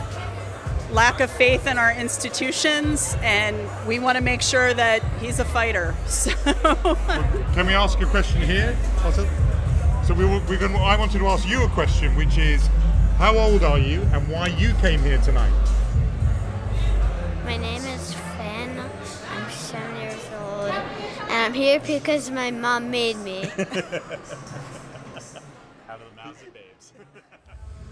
lack 0.90 1.20
of 1.20 1.30
faith 1.30 1.66
in 1.66 1.78
our 1.78 1.92
institutions, 1.92 3.16
and 3.20 3.56
we 3.86 3.98
want 3.98 4.16
to 4.16 4.22
make 4.22 4.42
sure 4.42 4.72
that 4.74 5.02
he's 5.20 5.38
a 5.40 5.44
fighter. 5.44 5.94
So, 6.06 6.30
Can 7.54 7.66
we 7.66 7.74
ask 7.74 8.00
a 8.00 8.06
question 8.06 8.40
here? 8.42 8.76
Also? 9.04 9.26
So 10.04 10.14
we, 10.14 10.24
were- 10.24 10.42
we're 10.48 10.58
going. 10.58 10.74
I 10.76 10.96
wanted 10.96 11.18
to 11.18 11.26
ask 11.26 11.46
you 11.48 11.62
a 11.64 11.68
question, 11.68 12.14
which 12.16 12.38
is, 12.38 12.66
How 13.18 13.36
old 13.36 13.64
are 13.64 13.78
you 13.78 14.02
and 14.12 14.28
why 14.28 14.46
you 14.48 14.72
came 14.74 15.00
here 15.00 15.18
tonight? 15.18 15.52
My 17.44 17.56
name 17.56 17.84
is 17.84 18.14
Finn. 18.14 18.78
I'm 18.78 19.50
seven 19.50 19.96
years 20.00 20.20
old. 20.40 20.70
And 20.70 21.32
I'm 21.32 21.54
here 21.54 21.80
because 21.80 22.30
my 22.30 22.50
mom 22.50 22.90
made 22.90 23.16
me. 23.18 23.50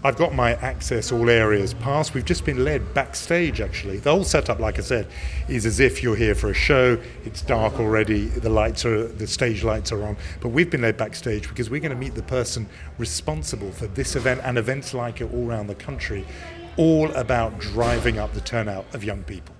I've 0.05 0.17
got 0.17 0.35
my 0.35 0.53
access 0.57 1.11
all 1.11 1.31
areas 1.31 1.73
pass. 1.73 2.13
We've 2.13 2.23
just 2.23 2.45
been 2.45 2.63
led 2.63 2.93
backstage 2.93 3.59
actually. 3.59 3.97
The 3.97 4.11
whole 4.11 4.23
setup, 4.23 4.59
like 4.59 4.77
I 4.77 4.83
said, 4.83 5.07
is 5.47 5.65
as 5.65 5.79
if 5.79 6.03
you're 6.03 6.15
here 6.15 6.35
for 6.35 6.51
a 6.51 6.53
show. 6.53 6.99
It's 7.23 7.41
dark 7.41 7.79
already, 7.79 8.25
the 8.27 8.51
lights 8.51 8.85
are 8.85 9.07
the 9.07 9.25
stage 9.25 9.63
lights 9.63 9.91
are 9.91 10.03
on. 10.03 10.15
But 10.41 10.49
we've 10.49 10.69
been 10.69 10.83
led 10.83 10.95
backstage 10.95 11.49
because 11.49 11.71
we're 11.71 11.81
going 11.81 11.89
to 11.89 11.97
meet 11.97 12.13
the 12.13 12.21
person 12.21 12.69
responsible 12.99 13.71
for 13.71 13.87
this 13.87 14.15
event 14.15 14.41
and 14.43 14.59
events 14.59 14.93
like 14.93 15.21
it 15.21 15.33
all 15.33 15.49
around 15.49 15.65
the 15.65 15.75
country, 15.75 16.23
all 16.77 17.11
about 17.13 17.57
driving 17.57 18.19
up 18.19 18.31
the 18.35 18.41
turnout 18.41 18.85
of 18.93 19.03
young 19.03 19.23
people. 19.23 19.54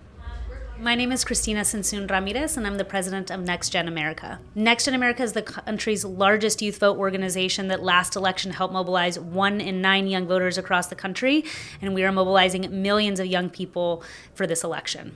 My 0.77 0.93
name 0.93 1.13
is 1.13 1.23
Cristina 1.23 1.61
Tzintzún 1.61 2.11
Ramirez, 2.11 2.57
and 2.57 2.67
I'm 2.67 2.77
the 2.77 2.83
president 2.83 3.31
of 3.31 3.39
Next 3.39 3.69
Gen 3.69 3.87
America. 3.87 4.41
Next 4.55 4.83
Gen 4.83 4.93
America 4.93 5.23
is 5.23 5.31
the 5.31 5.41
country's 5.41 6.03
largest 6.03 6.61
youth 6.61 6.79
vote 6.79 6.97
organization 6.97 7.69
that 7.69 7.81
last 7.81 8.17
election 8.17 8.51
helped 8.51 8.73
mobilize 8.73 9.17
one 9.17 9.61
in 9.61 9.81
nine 9.81 10.05
young 10.07 10.27
voters 10.27 10.57
across 10.57 10.87
the 10.87 10.95
country, 10.95 11.45
and 11.81 11.95
we 11.95 12.03
are 12.03 12.11
mobilizing 12.11 12.81
millions 12.81 13.21
of 13.21 13.25
young 13.25 13.49
people 13.49 14.03
for 14.33 14.45
this 14.45 14.65
election. 14.65 15.15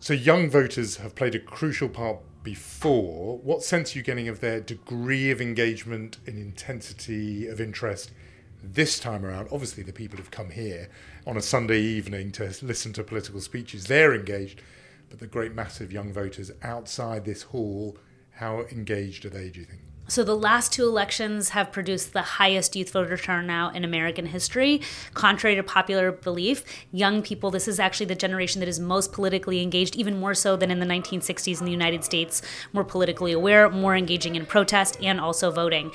So, 0.00 0.14
young 0.14 0.48
voters 0.48 0.96
have 0.96 1.14
played 1.14 1.34
a 1.34 1.38
crucial 1.38 1.90
part 1.90 2.20
before. 2.42 3.36
What 3.38 3.62
sense 3.62 3.94
are 3.94 3.98
you 3.98 4.02
getting 4.02 4.28
of 4.28 4.40
their 4.40 4.58
degree 4.58 5.30
of 5.30 5.38
engagement 5.38 6.16
and 6.26 6.38
intensity 6.38 7.46
of 7.46 7.60
interest 7.60 8.10
this 8.62 8.98
time 8.98 9.26
around? 9.26 9.48
Obviously, 9.52 9.82
the 9.82 9.92
people 9.92 10.16
who've 10.16 10.30
come 10.30 10.48
here 10.48 10.88
on 11.26 11.36
a 11.36 11.42
Sunday 11.42 11.82
evening 11.82 12.32
to 12.32 12.44
listen 12.62 12.94
to 12.94 13.04
political 13.04 13.42
speeches, 13.42 13.84
they're 13.84 14.14
engaged 14.14 14.62
but 15.08 15.18
the 15.18 15.26
great 15.26 15.54
mass 15.54 15.80
of 15.80 15.92
young 15.92 16.12
voters 16.12 16.50
outside 16.62 17.24
this 17.24 17.42
hall, 17.42 17.96
how 18.32 18.62
engaged 18.70 19.24
are 19.24 19.30
they, 19.30 19.48
do 19.48 19.60
you 19.60 19.66
think? 19.66 19.80
So, 20.06 20.22
the 20.22 20.36
last 20.36 20.70
two 20.70 20.84
elections 20.84 21.50
have 21.50 21.72
produced 21.72 22.12
the 22.12 22.20
highest 22.20 22.76
youth 22.76 22.90
voter 22.90 23.16
turnout 23.16 23.74
in 23.74 23.84
American 23.84 24.26
history. 24.26 24.82
Contrary 25.14 25.56
to 25.56 25.62
popular 25.62 26.12
belief, 26.12 26.62
young 26.92 27.22
people, 27.22 27.50
this 27.50 27.66
is 27.66 27.80
actually 27.80 28.06
the 28.06 28.14
generation 28.14 28.60
that 28.60 28.68
is 28.68 28.78
most 28.78 29.12
politically 29.12 29.62
engaged, 29.62 29.96
even 29.96 30.20
more 30.20 30.34
so 30.34 30.56
than 30.56 30.70
in 30.70 30.78
the 30.78 30.86
1960s 30.86 31.58
in 31.58 31.64
the 31.64 31.72
United 31.72 32.04
States, 32.04 32.42
more 32.74 32.84
politically 32.84 33.32
aware, 33.32 33.70
more 33.70 33.96
engaging 33.96 34.34
in 34.34 34.44
protest, 34.44 34.98
and 35.02 35.18
also 35.18 35.50
voting. 35.50 35.90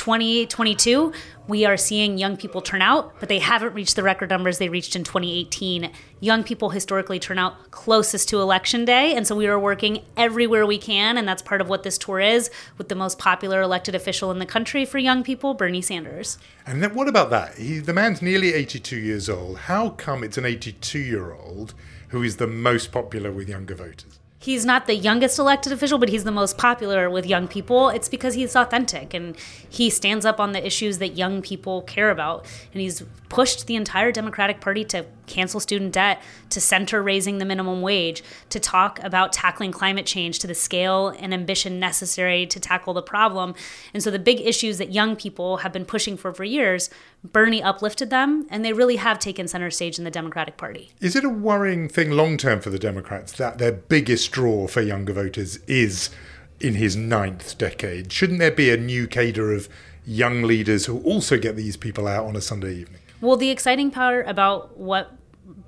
2022, 0.00 1.12
we 1.46 1.66
are 1.66 1.76
seeing 1.76 2.16
young 2.16 2.34
people 2.34 2.62
turn 2.62 2.80
out, 2.80 3.12
but 3.20 3.28
they 3.28 3.38
haven't 3.38 3.74
reached 3.74 3.96
the 3.96 4.02
record 4.02 4.30
numbers 4.30 4.56
they 4.56 4.70
reached 4.70 4.96
in 4.96 5.04
2018. 5.04 5.90
Young 6.20 6.42
people 6.42 6.70
historically 6.70 7.18
turn 7.18 7.38
out 7.38 7.70
closest 7.70 8.26
to 8.30 8.40
election 8.40 8.86
day, 8.86 9.14
and 9.14 9.26
so 9.26 9.36
we 9.36 9.46
are 9.46 9.58
working 9.58 10.02
everywhere 10.16 10.64
we 10.64 10.78
can, 10.78 11.18
and 11.18 11.28
that's 11.28 11.42
part 11.42 11.60
of 11.60 11.68
what 11.68 11.82
this 11.82 11.98
tour 11.98 12.18
is 12.18 12.50
with 12.78 12.88
the 12.88 12.94
most 12.94 13.18
popular 13.18 13.60
elected 13.60 13.94
official 13.94 14.30
in 14.30 14.38
the 14.38 14.46
country 14.46 14.86
for 14.86 14.96
young 14.96 15.22
people, 15.22 15.52
Bernie 15.52 15.82
Sanders. 15.82 16.38
And 16.64 16.82
then 16.82 16.94
what 16.94 17.06
about 17.06 17.28
that? 17.28 17.58
He, 17.58 17.78
the 17.78 17.92
man's 17.92 18.22
nearly 18.22 18.54
82 18.54 18.96
years 18.96 19.28
old. 19.28 19.58
How 19.58 19.90
come 19.90 20.24
it's 20.24 20.38
an 20.38 20.46
82 20.46 20.98
year 20.98 21.34
old 21.34 21.74
who 22.08 22.22
is 22.22 22.38
the 22.38 22.46
most 22.46 22.90
popular 22.90 23.30
with 23.30 23.50
younger 23.50 23.74
voters? 23.74 24.19
He's 24.40 24.64
not 24.64 24.86
the 24.86 24.94
youngest 24.94 25.38
elected 25.38 25.72
official, 25.72 25.98
but 25.98 26.08
he's 26.08 26.24
the 26.24 26.32
most 26.32 26.58
popular 26.58 27.08
with 27.08 27.26
young 27.26 27.46
people. 27.46 27.90
It's 27.90 28.08
because 28.08 28.34
he's 28.34 28.56
authentic 28.56 29.14
and 29.14 29.36
he 29.68 29.90
stands 29.90 30.24
up 30.24 30.40
on 30.40 30.52
the 30.52 30.66
issues 30.66 30.98
that 30.98 31.10
young 31.16 31.42
people 31.42 31.82
care 31.82 32.10
about. 32.10 32.46
And 32.72 32.80
he's 32.80 33.04
pushed 33.30 33.66
the 33.66 33.76
entire 33.76 34.12
Democratic 34.12 34.60
Party 34.60 34.84
to 34.84 35.06
cancel 35.26 35.60
student 35.60 35.92
debt, 35.92 36.20
to 36.50 36.60
center 36.60 37.02
raising 37.02 37.38
the 37.38 37.44
minimum 37.46 37.80
wage, 37.80 38.22
to 38.50 38.60
talk 38.60 39.02
about 39.02 39.32
tackling 39.32 39.72
climate 39.72 40.04
change 40.04 40.40
to 40.40 40.46
the 40.46 40.54
scale 40.54 41.08
and 41.08 41.32
ambition 41.32 41.80
necessary 41.80 42.44
to 42.44 42.60
tackle 42.60 42.92
the 42.92 43.00
problem. 43.00 43.54
And 43.94 44.02
so 44.02 44.10
the 44.10 44.18
big 44.18 44.40
issues 44.40 44.76
that 44.78 44.92
young 44.92 45.16
people 45.16 45.58
have 45.58 45.72
been 45.72 45.86
pushing 45.86 46.18
for 46.18 46.34
for 46.34 46.44
years, 46.44 46.90
Bernie 47.24 47.62
uplifted 47.62 48.10
them, 48.10 48.46
and 48.50 48.64
they 48.64 48.72
really 48.72 48.96
have 48.96 49.18
taken 49.18 49.48
center 49.48 49.70
stage 49.70 49.96
in 49.96 50.04
the 50.04 50.10
Democratic 50.10 50.56
Party. 50.56 50.90
Is 51.00 51.14
it 51.14 51.24
a 51.24 51.28
worrying 51.28 51.88
thing 51.88 52.10
long 52.10 52.36
term 52.36 52.60
for 52.60 52.70
the 52.70 52.78
Democrats 52.78 53.32
that 53.32 53.58
their 53.58 53.72
biggest 53.72 54.32
draw 54.32 54.66
for 54.66 54.80
younger 54.80 55.12
voters 55.12 55.58
is 55.68 56.10
in 56.58 56.74
his 56.74 56.96
ninth 56.96 57.56
decade? 57.56 58.12
Shouldn't 58.12 58.40
there 58.40 58.50
be 58.50 58.70
a 58.70 58.76
new 58.76 59.06
cadre 59.06 59.54
of 59.54 59.68
young 60.04 60.42
leaders 60.42 60.86
who 60.86 61.00
also 61.02 61.38
get 61.38 61.54
these 61.54 61.76
people 61.76 62.08
out 62.08 62.26
on 62.26 62.34
a 62.34 62.40
Sunday 62.40 62.74
evening? 62.74 62.99
Well, 63.20 63.36
the 63.36 63.50
exciting 63.50 63.90
part 63.90 64.28
about 64.28 64.78
what 64.78 65.12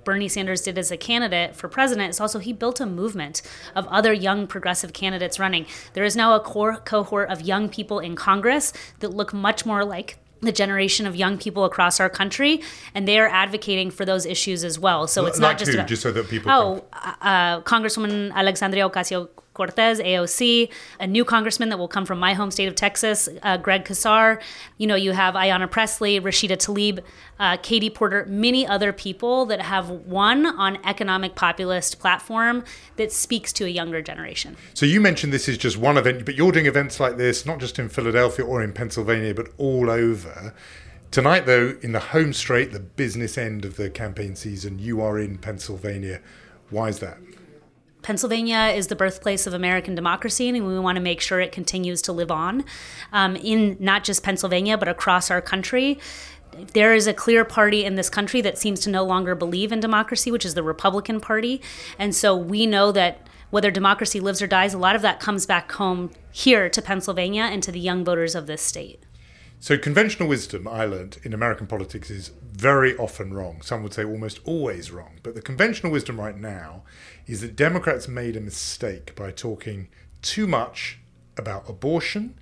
Bernie 0.05 0.29
Sanders 0.29 0.63
did 0.63 0.79
as 0.79 0.91
a 0.91 0.97
candidate 0.97 1.55
for 1.55 1.69
president 1.69 2.11
is 2.11 2.21
also 2.21 2.39
he 2.39 2.53
built 2.53 2.81
a 2.81 2.87
movement 2.87 3.43
of 3.75 3.87
other 3.89 4.13
young 4.13 4.47
progressive 4.47 4.93
candidates 4.93 5.39
running. 5.39 5.67
There 5.93 6.05
is 6.05 6.17
now 6.17 6.35
a 6.35 6.41
core 6.41 6.77
cohort 6.79 7.31
of 7.31 7.43
young 7.43 7.69
people 7.69 7.99
in 7.99 8.17
Congress 8.17 8.73
that 9.01 9.09
look 9.09 9.33
much 9.33 9.65
more 9.67 9.85
like 9.85 10.19
the 10.41 10.53
generation 10.53 11.07
of 11.07 11.15
young 11.15 11.39
people 11.39 11.65
across 11.65 12.01
our 12.01 12.11
country, 12.11 12.61
and 12.95 13.07
they 13.07 13.19
are 13.19 13.29
advocating 13.29 13.91
for 13.93 14.05
those 14.05 14.27
issues 14.27 14.65
as 14.65 14.77
well. 14.79 15.07
So 15.07 15.27
it's 15.27 15.39
not 15.39 15.57
just 15.57 15.71
who? 15.71 15.77
about, 15.77 15.89
just 15.89 16.03
so 16.03 16.11
that 16.11 16.29
people. 16.29 16.51
oh, 16.51 16.85
uh, 16.93 17.61
Congresswoman 17.61 18.33
Alexandria 18.33 18.89
Ocasio 18.89 19.29
Cortez, 19.55 20.01
AOC, 20.01 20.71
a 20.99 21.07
new 21.07 21.25
congressman 21.25 21.69
that 21.69 21.79
will 21.79 21.89
come 21.89 22.07
from 22.07 22.19
my 22.19 22.35
home 22.35 22.51
state 22.51 22.69
of 22.69 22.75
Texas, 22.75 23.29
uh, 23.43 23.57
Greg 23.57 23.85
Casar. 23.85 24.41
You 24.79 24.87
know, 24.87 24.95
you 24.95 25.13
have 25.13 25.35
Ayanna 25.35 25.71
Pressley, 25.71 26.21
Rashida 26.21 26.57
Tlaib, 26.57 27.03
uh, 27.39 27.57
Katie 27.63 27.91
Porter, 27.91 28.25
many 28.29 28.67
other 28.67 28.93
people 28.93 29.47
that 29.47 29.61
have 29.61 29.91
won 29.91 30.47
on 30.47 30.79
economic 30.85 31.35
populist 31.35 31.99
platform 31.99 32.65
that 32.97 33.13
speaks 33.13 33.53
to 33.55 33.65
a 33.65 33.69
younger 33.69 34.01
generation. 34.01 34.57
So 34.75 34.87
you 34.87 35.01
mentioned 35.01 35.33
this 35.33 35.49
is 35.49 35.59
just 35.59 35.77
one 35.77 35.99
event, 35.99 36.25
but 36.25 36.35
you're 36.35 36.53
doing 36.53 36.67
events 36.67 37.01
like 37.01 37.17
this 37.17 37.45
not 37.45 37.61
just 37.61 37.79
in 37.79 37.89
Philadelphia 37.89 38.45
or 38.45 38.63
in 38.63 38.73
Pennsylvania, 38.73 39.35
but 39.35 39.49
all 39.59 39.91
over. 39.91 40.55
Tonight, 41.11 41.45
though, 41.45 41.77
in 41.83 41.93
the 41.93 42.01
home 42.01 42.33
straight, 42.33 42.73
the 42.73 42.81
business 42.81 43.37
end 43.37 43.67
of 43.67 43.77
the 43.77 43.91
campaign 43.91 44.35
season, 44.35 44.79
you 44.79 45.03
are 45.03 45.19
in 45.19 45.37
Pennsylvania. 45.37 46.23
Why 46.71 46.89
is 46.89 47.01
that? 47.01 47.19
Pennsylvania 48.03 48.73
is 48.75 48.89
the 48.89 48.97
birthplace 48.97 49.47
of 49.47 49.55
American 49.55 49.95
democracy, 49.95 50.49
and 50.49 50.67
we 50.67 50.79
want 50.79 50.97
to 50.97 51.03
make 51.03 51.21
sure 51.21 51.41
it 51.41 51.53
continues 51.53 52.03
to 52.03 52.13
live 52.13 52.31
on 52.31 52.65
um, 53.13 53.37
in 53.37 53.77
not 53.81 54.05
just 54.05 54.23
Pennsylvania, 54.23 54.77
but 54.77 54.89
across 54.89 55.31
our 55.31 55.41
country. 55.41 55.99
There 56.75 56.95
is 56.95 57.07
a 57.07 57.15
clear 57.15 57.45
party 57.45 57.85
in 57.85 57.95
this 57.95 58.11
country 58.11 58.41
that 58.43 58.59
seems 58.59 58.81
to 58.81 58.91
no 58.91 59.05
longer 59.05 59.35
believe 59.35 59.73
in 59.73 59.81
democracy, 59.81 60.31
which 60.31 60.45
is 60.45 60.55
the 60.55 60.63
Republican 60.63 61.21
Party. 61.21 61.63
And 61.99 62.15
so 62.15 62.37
we 62.37 62.67
know 62.67 62.93
that 62.93 63.27
whether 63.51 63.71
democracy 63.71 64.21
lives 64.21 64.43
or 64.43 64.47
dies, 64.47 64.75
a 64.75 64.79
lot 64.79 64.97
of 64.97 65.03
that 65.03 65.21
comes 65.21 65.47
back 65.47 65.71
home 65.73 66.11
here 66.31 66.69
to 66.69 66.83
Pennsylvania 66.83 67.43
and 67.45 67.63
to 67.63 67.73
the 67.73 67.81
young 67.81 68.05
voters 68.05 68.35
of 68.35 68.47
this 68.47 68.63
state. 68.63 69.05
So, 69.61 69.79
conventional 69.79 70.29
wisdom, 70.29 70.67
I 70.67 70.87
learned 70.87 71.19
in 71.23 71.33
American 71.33 71.69
politics, 71.69 72.11
is 72.11 72.33
very 72.53 72.97
often 72.97 73.33
wrong. 73.33 73.63
Some 73.63 73.85
would 73.85 73.95
say 73.95 74.05
almost 74.05 74.41
always 74.45 74.91
wrong. 74.91 75.21
But 75.23 75.37
the 75.37 75.41
conventional 75.41 75.93
wisdom 75.93 76.19
right 76.19 76.37
now 76.37 76.83
is 77.27 77.41
that 77.41 77.57
Democrats 77.57 78.09
made 78.09 78.37
a 78.37 78.41
mistake 78.41 79.15
by 79.15 79.31
talking 79.31 79.89
too 80.21 80.47
much 80.47 80.99
about 81.37 81.69
abortion 81.69 82.35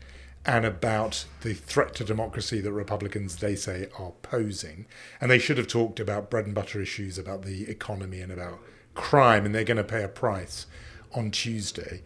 and 0.46 0.64
about 0.64 1.26
the 1.42 1.52
threat 1.54 1.94
to 1.94 2.04
democracy 2.04 2.60
that 2.60 2.72
Republicans, 2.72 3.36
they 3.36 3.54
say, 3.54 3.88
are 3.98 4.12
posing. 4.22 4.86
And 5.20 5.30
they 5.30 5.38
should 5.38 5.58
have 5.58 5.66
talked 5.66 6.00
about 6.00 6.30
bread 6.30 6.46
and 6.46 6.54
butter 6.54 6.80
issues, 6.80 7.18
about 7.18 7.42
the 7.42 7.68
economy, 7.68 8.20
and 8.20 8.32
about 8.32 8.58
crime, 8.94 9.44
and 9.44 9.54
they're 9.54 9.64
going 9.64 9.76
to 9.76 9.84
pay 9.84 10.02
a 10.02 10.08
price 10.08 10.66
on 11.14 11.30
Tuesday. 11.30 12.02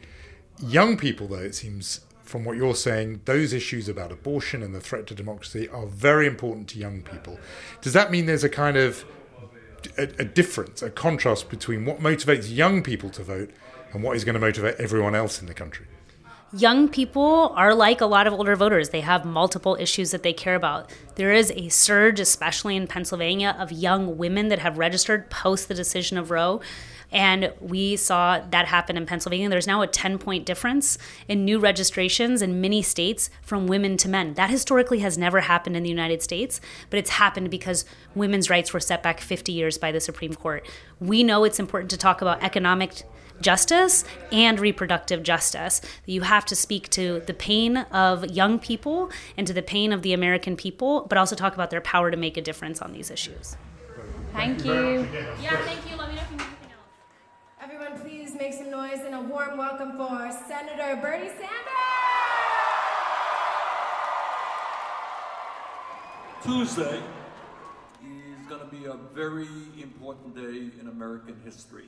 Young 0.60 0.96
people, 0.96 1.28
though, 1.28 1.36
it 1.36 1.54
seems 1.54 2.00
from 2.22 2.44
what 2.44 2.56
you're 2.56 2.74
saying, 2.74 3.20
those 3.26 3.52
issues 3.52 3.88
about 3.88 4.10
abortion 4.10 4.62
and 4.62 4.74
the 4.74 4.80
threat 4.80 5.06
to 5.06 5.14
democracy 5.14 5.68
are 5.68 5.86
very 5.86 6.26
important 6.26 6.68
to 6.68 6.78
young 6.78 7.02
people. 7.02 7.38
Does 7.82 7.92
that 7.92 8.10
mean 8.10 8.26
there's 8.26 8.44
a 8.44 8.48
kind 8.48 8.76
of 8.76 9.04
a, 9.98 10.02
a 10.18 10.24
difference, 10.24 10.82
a 10.82 10.90
contrast 10.90 11.48
between 11.48 11.84
what 11.84 12.00
motivates 12.00 12.54
young 12.54 12.82
people 12.82 13.10
to 13.10 13.22
vote 13.22 13.50
and 13.92 14.02
what 14.02 14.16
is 14.16 14.24
going 14.24 14.34
to 14.34 14.40
motivate 14.40 14.76
everyone 14.76 15.14
else 15.14 15.40
in 15.40 15.46
the 15.46 15.54
country? 15.54 15.86
young 16.56 16.88
people 16.88 17.52
are 17.56 17.74
like 17.74 18.00
a 18.00 18.06
lot 18.06 18.26
of 18.26 18.32
older 18.32 18.54
voters. 18.54 18.90
They 18.90 19.00
have 19.00 19.24
multiple 19.24 19.76
issues 19.80 20.12
that 20.12 20.22
they 20.22 20.32
care 20.32 20.54
about. 20.54 20.90
There 21.16 21.32
is 21.32 21.50
a 21.50 21.68
surge, 21.68 22.20
especially 22.20 22.76
in 22.76 22.86
Pennsylvania, 22.86 23.56
of 23.58 23.72
young 23.72 24.16
women 24.16 24.48
that 24.48 24.60
have 24.60 24.78
registered 24.78 25.30
post 25.30 25.68
the 25.68 25.74
decision 25.74 26.16
of 26.16 26.30
Roe. 26.30 26.60
And 27.14 27.52
we 27.60 27.96
saw 27.96 28.40
that 28.50 28.66
happen 28.66 28.98
in 28.98 29.06
Pennsylvania. 29.06 29.48
There's 29.48 29.66
now 29.66 29.80
a 29.80 29.86
10 29.86 30.18
point 30.18 30.44
difference 30.44 30.98
in 31.28 31.44
new 31.46 31.58
registrations 31.58 32.42
in 32.42 32.60
many 32.60 32.82
states 32.82 33.30
from 33.40 33.66
women 33.66 33.96
to 33.98 34.08
men. 34.08 34.34
That 34.34 34.50
historically 34.50 34.98
has 34.98 35.16
never 35.16 35.40
happened 35.40 35.76
in 35.76 35.82
the 35.82 35.88
United 35.88 36.22
States, 36.22 36.60
but 36.90 36.98
it's 36.98 37.10
happened 37.10 37.50
because 37.50 37.86
women's 38.14 38.50
rights 38.50 38.74
were 38.74 38.80
set 38.80 39.02
back 39.02 39.20
50 39.20 39.52
years 39.52 39.78
by 39.78 39.92
the 39.92 40.00
Supreme 40.00 40.34
Court. 40.34 40.66
We 41.00 41.22
know 41.22 41.44
it's 41.44 41.58
important 41.60 41.90
to 41.92 41.96
talk 41.96 42.20
about 42.20 42.42
economic 42.42 43.04
justice 43.40 44.04
and 44.32 44.60
reproductive 44.60 45.22
justice. 45.22 45.80
You 46.06 46.22
have 46.22 46.44
to 46.46 46.56
speak 46.56 46.88
to 46.90 47.20
the 47.26 47.34
pain 47.34 47.78
of 47.78 48.30
young 48.30 48.58
people 48.58 49.10
and 49.36 49.46
to 49.46 49.52
the 49.52 49.62
pain 49.62 49.92
of 49.92 50.02
the 50.02 50.12
American 50.12 50.56
people, 50.56 51.06
but 51.08 51.18
also 51.18 51.36
talk 51.36 51.54
about 51.54 51.70
their 51.70 51.80
power 51.80 52.10
to 52.10 52.16
make 52.16 52.36
a 52.36 52.42
difference 52.42 52.80
on 52.80 52.92
these 52.92 53.10
issues. 53.10 53.56
Thank 54.32 54.64
you. 54.64 55.06
Yeah, 55.40 55.56
thank 55.64 55.88
you. 55.88 55.96
Let 55.96 56.08
me 56.08 56.16
know 56.16 56.22
if 56.22 56.30
you 56.30 56.36
need 56.36 56.42
anything 56.42 56.72
else. 56.72 57.62
Everyone, 57.62 58.00
please 58.34 58.40
make 58.40 58.52
some 58.54 58.70
noise 58.70 59.00
and 59.04 59.14
a 59.14 59.20
warm 59.20 59.56
welcome 59.56 59.96
for 59.96 60.30
Senator 60.48 61.00
Bernie 61.00 61.28
Sanders. 61.28 61.48
Tuesday 66.42 67.00
is 68.02 68.46
going 68.48 68.60
to 68.60 68.66
be 68.66 68.86
a 68.86 68.96
very 69.14 69.46
important 69.80 70.34
day 70.34 70.70
in 70.80 70.88
American 70.88 71.36
history. 71.44 71.86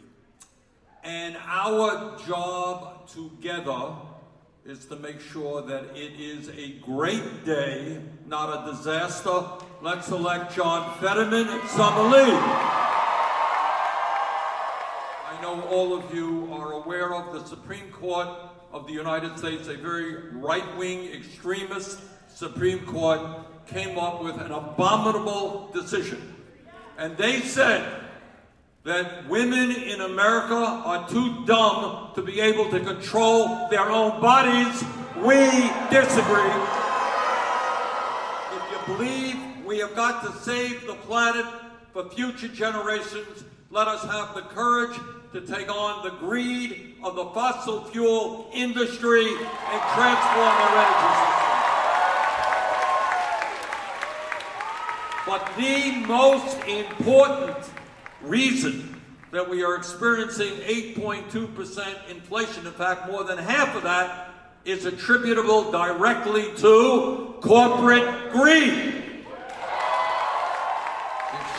And 1.02 1.36
our 1.46 2.16
job 2.26 3.08
together 3.08 3.94
is 4.64 4.84
to 4.86 4.96
make 4.96 5.20
sure 5.20 5.62
that 5.62 5.96
it 5.96 6.20
is 6.20 6.48
a 6.50 6.78
great 6.80 7.44
day, 7.44 8.00
not 8.26 8.68
a 8.68 8.70
disaster. 8.70 9.42
Let's 9.82 10.08
elect 10.10 10.54
John 10.54 10.96
Fetterman 10.98 11.48
and 11.48 11.68
Summer 11.70 12.02
Lee. 12.02 12.85
All 15.76 15.92
of 15.92 16.14
you 16.14 16.48
are 16.54 16.72
aware 16.72 17.14
of 17.14 17.34
the 17.34 17.46
Supreme 17.46 17.90
Court 17.90 18.28
of 18.72 18.86
the 18.86 18.94
United 18.94 19.36
States, 19.36 19.68
a 19.68 19.76
very 19.76 20.30
right 20.32 20.64
wing 20.78 21.12
extremist 21.12 22.00
Supreme 22.34 22.86
Court 22.86 23.20
came 23.66 23.98
up 23.98 24.24
with 24.24 24.40
an 24.40 24.52
abominable 24.52 25.68
decision. 25.74 26.34
And 26.96 27.14
they 27.18 27.40
said 27.42 27.86
that 28.84 29.28
women 29.28 29.70
in 29.70 30.00
America 30.00 30.54
are 30.54 31.06
too 31.10 31.44
dumb 31.44 32.12
to 32.14 32.22
be 32.22 32.40
able 32.40 32.70
to 32.70 32.80
control 32.80 33.68
their 33.68 33.90
own 33.90 34.18
bodies. 34.18 34.82
We 35.18 35.44
disagree. 35.90 36.56
If 38.56 38.62
you 38.72 38.96
believe 38.96 39.36
we 39.66 39.76
have 39.80 39.94
got 39.94 40.24
to 40.24 40.40
save 40.40 40.86
the 40.86 40.94
planet 40.94 41.44
for 41.92 42.08
future 42.08 42.48
generations, 42.48 43.44
let 43.70 43.88
us 43.88 44.02
have 44.04 44.34
the 44.34 44.40
courage 44.40 44.98
to 45.36 45.46
take 45.46 45.68
on 45.68 46.02
the 46.02 46.10
greed 46.16 46.94
of 47.04 47.14
the 47.14 47.26
fossil 47.26 47.84
fuel 47.84 48.48
industry 48.54 49.26
and 49.28 49.82
transform 49.92 50.48
our 50.48 50.78
energy 50.78 51.10
system. 51.12 51.46
But 55.26 55.52
the 55.58 56.06
most 56.06 56.56
important 56.66 57.70
reason 58.22 58.98
that 59.30 59.46
we 59.46 59.62
are 59.62 59.74
experiencing 59.74 60.52
8.2% 60.52 62.08
inflation, 62.08 62.66
in 62.66 62.72
fact, 62.72 63.10
more 63.10 63.22
than 63.22 63.36
half 63.36 63.76
of 63.76 63.82
that 63.82 64.30
is 64.64 64.86
attributable 64.86 65.70
directly 65.70 66.50
to 66.56 67.34
corporate 67.42 68.32
greed. 68.32 68.95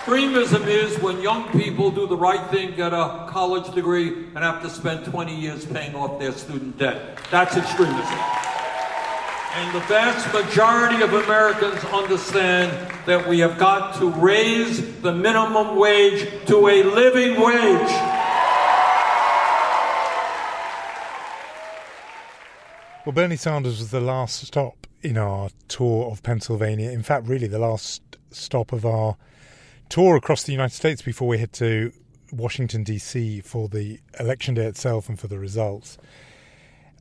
Extremism 0.07 0.63
is 0.69 0.97
when 0.99 1.21
young 1.21 1.49
people 1.49 1.91
do 1.91 2.07
the 2.07 2.15
right 2.15 2.49
thing, 2.49 2.73
get 2.75 2.93
a 2.93 3.27
college 3.27 3.75
degree, 3.75 4.07
and 4.07 4.37
have 4.37 4.61
to 4.61 4.69
spend 4.69 5.03
20 5.03 5.35
years 5.35 5.65
paying 5.65 5.95
off 5.95 6.17
their 6.17 6.31
student 6.31 6.77
debt. 6.77 7.19
That's 7.29 7.57
extremism. 7.57 8.17
And 9.55 9.75
the 9.75 9.81
vast 9.81 10.33
majority 10.33 11.03
of 11.03 11.11
Americans 11.11 11.83
understand 11.91 12.71
that 13.05 13.27
we 13.27 13.39
have 13.39 13.57
got 13.57 13.99
to 13.99 14.09
raise 14.11 14.97
the 15.01 15.11
minimum 15.11 15.75
wage 15.75 16.25
to 16.45 16.69
a 16.69 16.83
living 16.83 17.31
wage. 17.41 17.91
Well, 23.05 23.11
Bernie 23.13 23.35
Sanders 23.35 23.79
was 23.79 23.91
the 23.91 23.99
last 23.99 24.47
stop 24.47 24.87
in 25.01 25.17
our 25.17 25.49
tour 25.67 26.09
of 26.09 26.23
Pennsylvania. 26.23 26.91
In 26.91 27.03
fact, 27.03 27.27
really 27.27 27.47
the 27.47 27.59
last 27.59 28.01
stop 28.31 28.71
of 28.71 28.85
our 28.85 29.17
tour 29.89 30.15
across 30.15 30.43
the 30.43 30.51
United 30.51 30.75
States 30.75 31.01
before 31.01 31.27
we 31.27 31.37
head 31.37 31.53
to 31.53 31.91
Washington, 32.31 32.83
D.C. 32.83 33.41
for 33.41 33.69
the 33.69 33.99
election 34.19 34.53
day 34.53 34.65
itself 34.65 35.09
and 35.09 35.19
for 35.19 35.27
the 35.27 35.39
results. 35.39 35.97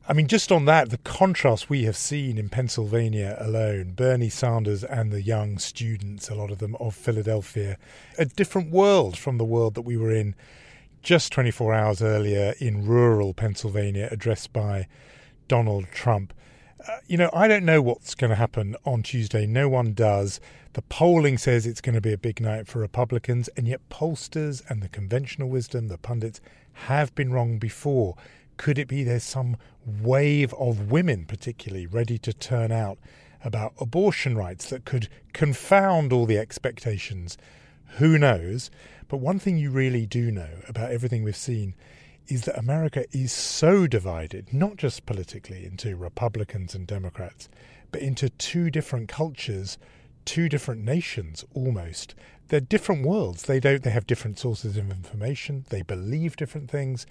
I 0.09 0.13
mean, 0.13 0.27
just 0.27 0.53
on 0.53 0.63
that, 0.65 0.89
the 0.89 0.99
contrast 0.99 1.69
we 1.69 1.83
have 1.83 1.97
seen 1.97 2.37
in 2.37 2.47
Pennsylvania 2.47 3.35
alone, 3.41 3.91
Bernie 3.91 4.29
Sanders 4.29 4.85
and 4.85 5.11
the 5.11 5.21
young 5.21 5.57
students, 5.57 6.29
a 6.29 6.35
lot 6.35 6.49
of 6.49 6.59
them 6.59 6.75
of 6.79 6.95
Philadelphia, 6.95 7.77
a 8.17 8.23
different 8.23 8.71
world 8.71 9.17
from 9.17 9.37
the 9.37 9.43
world 9.43 9.73
that 9.75 9.81
we 9.81 9.97
were 9.97 10.11
in 10.11 10.33
just 11.03 11.33
24 11.33 11.73
hours 11.73 12.01
earlier 12.01 12.53
in 12.59 12.85
rural 12.85 13.33
Pennsylvania, 13.33 14.07
addressed 14.09 14.53
by 14.53 14.87
Donald 15.49 15.87
Trump. 15.91 16.33
You 17.07 17.17
know, 17.17 17.29
I 17.33 17.47
don't 17.47 17.65
know 17.65 17.81
what's 17.81 18.15
going 18.15 18.29
to 18.29 18.35
happen 18.35 18.75
on 18.85 19.03
Tuesday. 19.03 19.45
No 19.45 19.67
one 19.67 19.93
does. 19.93 20.39
The 20.73 20.81
polling 20.83 21.37
says 21.37 21.65
it's 21.65 21.81
going 21.81 21.95
to 21.95 22.01
be 22.01 22.13
a 22.13 22.17
big 22.17 22.39
night 22.39 22.67
for 22.67 22.79
Republicans, 22.79 23.47
and 23.57 23.67
yet 23.67 23.81
pollsters 23.89 24.61
and 24.69 24.81
the 24.81 24.89
conventional 24.89 25.49
wisdom, 25.49 25.87
the 25.87 25.97
pundits, 25.97 26.39
have 26.73 27.15
been 27.15 27.33
wrong 27.33 27.57
before. 27.57 28.15
Could 28.57 28.77
it 28.77 28.87
be 28.87 29.03
there's 29.03 29.23
some 29.23 29.57
wave 29.85 30.53
of 30.53 30.91
women, 30.91 31.25
particularly, 31.25 31.87
ready 31.87 32.17
to 32.19 32.33
turn 32.33 32.71
out 32.71 32.97
about 33.43 33.73
abortion 33.79 34.37
rights 34.37 34.69
that 34.69 34.85
could 34.85 35.09
confound 35.33 36.13
all 36.13 36.25
the 36.25 36.37
expectations? 36.37 37.37
Who 37.97 38.17
knows? 38.17 38.69
But 39.07 39.17
one 39.17 39.39
thing 39.39 39.57
you 39.57 39.71
really 39.71 40.05
do 40.05 40.31
know 40.31 40.49
about 40.67 40.91
everything 40.91 41.23
we've 41.23 41.35
seen 41.35 41.73
is 42.27 42.43
that 42.43 42.59
America 42.59 43.05
is 43.11 43.31
so 43.31 43.87
divided, 43.87 44.53
not 44.53 44.77
just 44.77 45.05
politically 45.05 45.65
into 45.65 45.95
Republicans 45.95 46.75
and 46.75 46.85
Democrats, 46.87 47.49
but 47.91 48.01
into 48.01 48.29
two 48.29 48.69
different 48.69 49.07
cultures, 49.07 49.77
two 50.25 50.49
different 50.49 50.83
nations 50.83 51.45
almost. 51.53 52.15
They're 52.49 52.59
different 52.59 53.05
worlds. 53.05 53.43
They 53.43 53.59
don't 53.59 53.83
they 53.83 53.89
have 53.91 54.07
different 54.07 54.39
sources 54.39 54.77
of 54.77 54.91
information, 54.91 55.65
they 55.69 55.81
believe 55.81 56.35
different 56.35 56.69
things. 56.69 57.05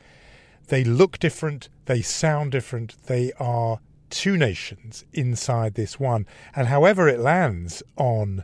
They 0.68 0.82
look 0.82 1.18
different, 1.18 1.68
they 1.84 2.02
sound 2.02 2.50
different, 2.52 2.96
they 3.06 3.32
are 3.38 3.78
two 4.10 4.36
nations 4.36 5.04
inside 5.12 5.74
this 5.74 6.00
one. 6.00 6.26
And 6.54 6.66
however 6.68 7.08
it 7.08 7.20
lands 7.20 7.82
on 7.96 8.42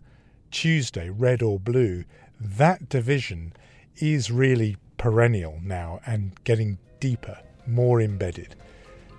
Tuesday, 0.51 1.11
red 1.11 1.43
or 1.43 1.59
blue, 1.59 2.05
that 2.41 2.89
division 2.89 3.53
is 3.97 4.31
really 4.31 4.77
perennial 5.03 5.59
now 5.65 5.99
and 6.07 6.31
getting 6.45 6.79
deeper, 7.01 7.37
more 7.67 8.01
embedded. 8.01 8.55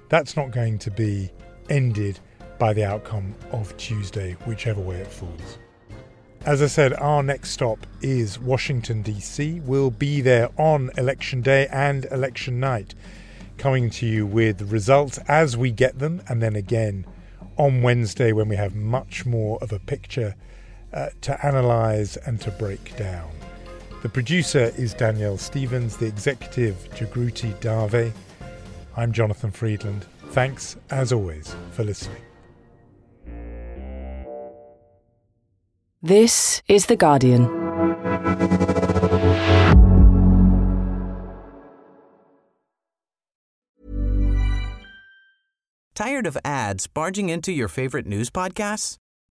That's 0.08 0.38
not 0.38 0.52
going 0.52 0.80
to 0.80 0.89
be 0.89 1.30
ended 1.69 2.22
by 2.58 2.72
the 2.72 2.86
outcome 2.86 3.36
of 3.52 3.76
Tuesday, 3.76 4.38
whichever 4.46 4.80
way 4.80 5.00
it 5.00 5.12
falls. 5.12 5.58
As 6.46 6.62
I 6.62 6.67
said, 6.67 6.93
our 6.93 7.22
next 7.22 7.50
stop 7.50 7.86
is 8.02 8.39
Washington, 8.39 9.02
D.C. 9.02 9.60
We'll 9.60 9.91
be 9.91 10.22
there 10.22 10.52
on 10.58 10.89
election 10.98 11.41
day 11.41 11.67
and 11.67 12.06
election 12.06 12.62
night, 12.62 12.96
coming 13.58 13.89
to 13.89 14.06
you 14.06 14.26
with 14.26 14.72
results 14.72 15.17
as 15.28 15.58
we 15.58 15.72
get 15.72 16.00
them, 16.00 16.22
and 16.30 16.41
then 16.41 16.56
again 16.56 17.06
on 17.58 17.82
Wednesday 17.82 18.32
when 18.32 18.48
we 18.48 18.56
have 18.56 18.74
much 18.74 19.26
more 19.26 19.58
of 19.62 19.74
a 19.74 19.80
picture 19.80 20.36
uh, 20.93 21.10
to 21.19 21.38
analyse 21.46 22.15
and 22.15 22.39
to 22.39 22.52
break 22.52 22.96
down. 22.96 23.32
The 24.04 24.10
producer 24.10 24.74
is 24.78 24.94
Danielle 24.94 25.38
Stevens, 25.38 25.96
the 25.96 26.08
executive, 26.08 26.76
Jagruti 26.94 27.58
Dave. 27.62 28.13
I'm 28.98 29.13
Jonathan 29.13 29.50
Freedland. 29.50 30.06
Thanks, 30.32 30.76
as 30.92 31.13
always, 31.13 31.56
for 31.72 31.86
listening. 31.86 32.22
This 36.02 36.62
is 36.68 36.88
The 36.88 36.98
Guardian. 36.98 37.46
Tired 45.96 46.28
of 46.28 46.38
ads 46.44 46.88
barging 46.88 47.30
into 47.30 47.54
your 47.54 47.70
favorite 47.70 48.06
news 48.06 48.30
podcasts? 48.30 48.98